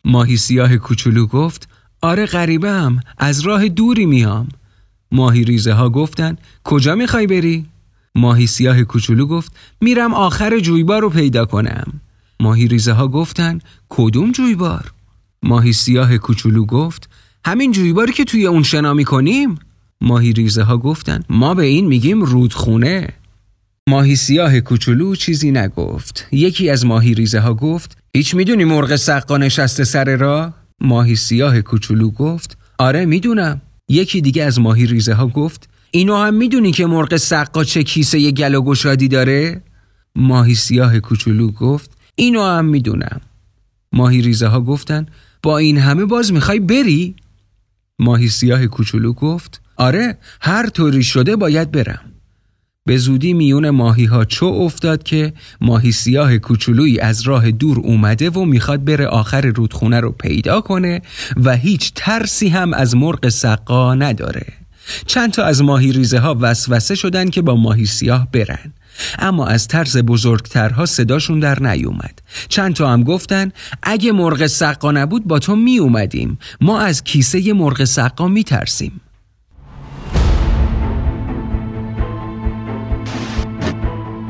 ماهی 0.05 0.37
سیاه 0.37 0.77
کوچولو 0.77 1.27
گفت 1.27 1.69
آره 2.01 2.25
غریبه 2.25 2.71
هم 2.71 2.99
از 3.17 3.39
راه 3.39 3.69
دوری 3.69 4.05
میام 4.05 4.47
ماهی 5.11 5.43
ریزه 5.43 5.73
ها 5.73 5.89
گفتن 5.89 6.37
کجا 6.63 6.95
می‌خوای 6.95 7.27
بری؟ 7.27 7.65
ماهی 8.15 8.47
سیاه 8.47 8.83
کوچولو 8.83 9.25
گفت 9.25 9.51
میرم 9.81 10.13
آخر 10.13 10.59
جویبار 10.59 11.01
رو 11.01 11.09
پیدا 11.09 11.45
کنم 11.45 12.01
ماهی 12.39 12.67
ریزه 12.67 12.91
ها 12.91 13.07
گفتن 13.07 13.59
کدوم 13.89 14.31
جویبار؟ 14.31 14.91
ماهی 15.43 15.73
سیاه 15.73 16.17
کوچولو 16.17 16.65
گفت 16.65 17.09
همین 17.45 17.71
جویباری 17.71 18.13
که 18.13 18.23
توی 18.25 18.45
اون 18.45 18.63
شنا 18.63 18.93
می‌کنیم؟ 18.93 19.59
ماهی 20.01 20.33
ریزه 20.33 20.63
ها 20.63 20.77
گفتن 20.77 21.23
ما 21.29 21.53
به 21.53 21.63
این 21.63 21.87
میگیم 21.87 22.21
رودخونه 22.21 23.09
ماهی 23.89 24.15
سیاه 24.15 24.59
کوچولو 24.59 25.15
چیزی 25.15 25.51
نگفت 25.51 26.27
یکی 26.31 26.69
از 26.69 26.85
ماهی 26.85 27.13
ریزه 27.13 27.39
ها 27.39 27.53
گفت 27.53 27.97
هیچ 28.15 28.35
می‌دونی 28.35 28.63
مرغ 28.63 28.95
سقا 28.95 29.37
نشسته 29.37 29.83
سر 29.83 30.15
را؟ 30.15 30.53
ماهی 30.81 31.15
سیاه 31.15 31.61
کوچولو 31.61 32.09
گفت 32.11 32.57
آره 32.77 33.05
می‌دونم 33.05 33.61
یکی 33.89 34.21
دیگه 34.21 34.43
از 34.43 34.59
ماهی 34.59 34.85
ریزه 34.85 35.13
ها 35.13 35.27
گفت 35.27 35.69
اینو 35.91 36.15
هم 36.15 36.33
می‌دونی 36.33 36.71
که 36.71 36.85
مرغ 36.85 37.17
سقا 37.17 37.63
چه 37.63 37.83
کیسه 37.83 38.19
ی 38.19 38.31
گل 38.31 38.55
و 38.55 38.61
گشادی 38.61 39.07
داره؟ 39.07 39.61
ماهی 40.15 40.55
سیاه 40.55 40.99
کوچولو 40.99 41.51
گفت 41.51 41.91
اینو 42.15 42.43
هم 42.43 42.65
می‌دونم 42.65 43.21
ماهی 43.93 44.21
ریزه 44.21 44.47
ها 44.47 44.61
گفتن 44.61 45.05
با 45.41 45.57
این 45.57 45.77
همه 45.77 46.05
باز 46.05 46.33
می‌خوای 46.33 46.59
بری؟ 46.59 47.15
ماهی 47.99 48.29
سیاه 48.29 48.67
کوچولو 48.67 49.13
گفت 49.13 49.61
آره 49.77 50.17
هر 50.41 50.69
طوری 50.69 51.03
شده 51.03 51.35
باید 51.35 51.71
برم 51.71 52.12
به 52.85 52.97
زودی 52.97 53.33
میون 53.33 53.69
ماهی 53.69 54.05
ها 54.05 54.25
چو 54.25 54.45
افتاد 54.45 55.03
که 55.03 55.33
ماهی 55.61 55.91
سیاه 55.91 56.37
کوچولویی 56.37 56.99
از 56.99 57.21
راه 57.21 57.51
دور 57.51 57.79
اومده 57.79 58.29
و 58.29 58.45
می‌خواد 58.45 58.85
بره 58.85 59.07
آخر 59.07 59.41
رودخونه 59.41 59.99
رو 59.99 60.11
پیدا 60.11 60.61
کنه 60.61 61.01
و 61.43 61.55
هیچ 61.55 61.91
ترسی 61.95 62.47
هم 62.47 62.73
از 62.73 62.95
مرغ 62.95 63.29
سقا 63.29 63.95
نداره. 63.95 64.45
چند 65.05 65.31
تا 65.31 65.43
از 65.43 65.61
ماهی 65.61 65.91
ریزه 65.91 66.19
ها 66.19 66.37
وسوسه 66.41 66.95
شدن 66.95 67.29
که 67.29 67.41
با 67.41 67.55
ماهی 67.55 67.85
سیاه 67.85 68.27
برن. 68.31 68.73
اما 69.19 69.47
از 69.47 69.67
طرز 69.67 69.97
بزرگترها 69.97 70.85
صداشون 70.85 71.39
در 71.39 71.59
نیومد. 71.59 72.21
چند 72.49 72.73
تا 72.73 72.89
هم 72.89 73.03
گفتن 73.03 73.51
اگه 73.83 74.11
مرغ 74.11 74.47
سقا 74.47 74.91
نبود 74.91 75.27
با 75.27 75.39
تو 75.39 75.55
می 75.55 75.77
اومدیم 75.77 76.37
ما 76.61 76.79
از 76.79 77.03
کیسه 77.03 77.53
مرغ 77.53 77.83
سقا 77.83 78.27
می 78.27 78.43
ترسیم 78.43 79.01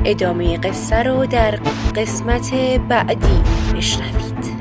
ادامه 0.05 0.57
قصه 0.57 1.03
رو 1.03 1.25
در 1.25 1.59
قسمت 1.95 2.53
بعدی 2.89 3.41
بشنوید. 3.75 4.52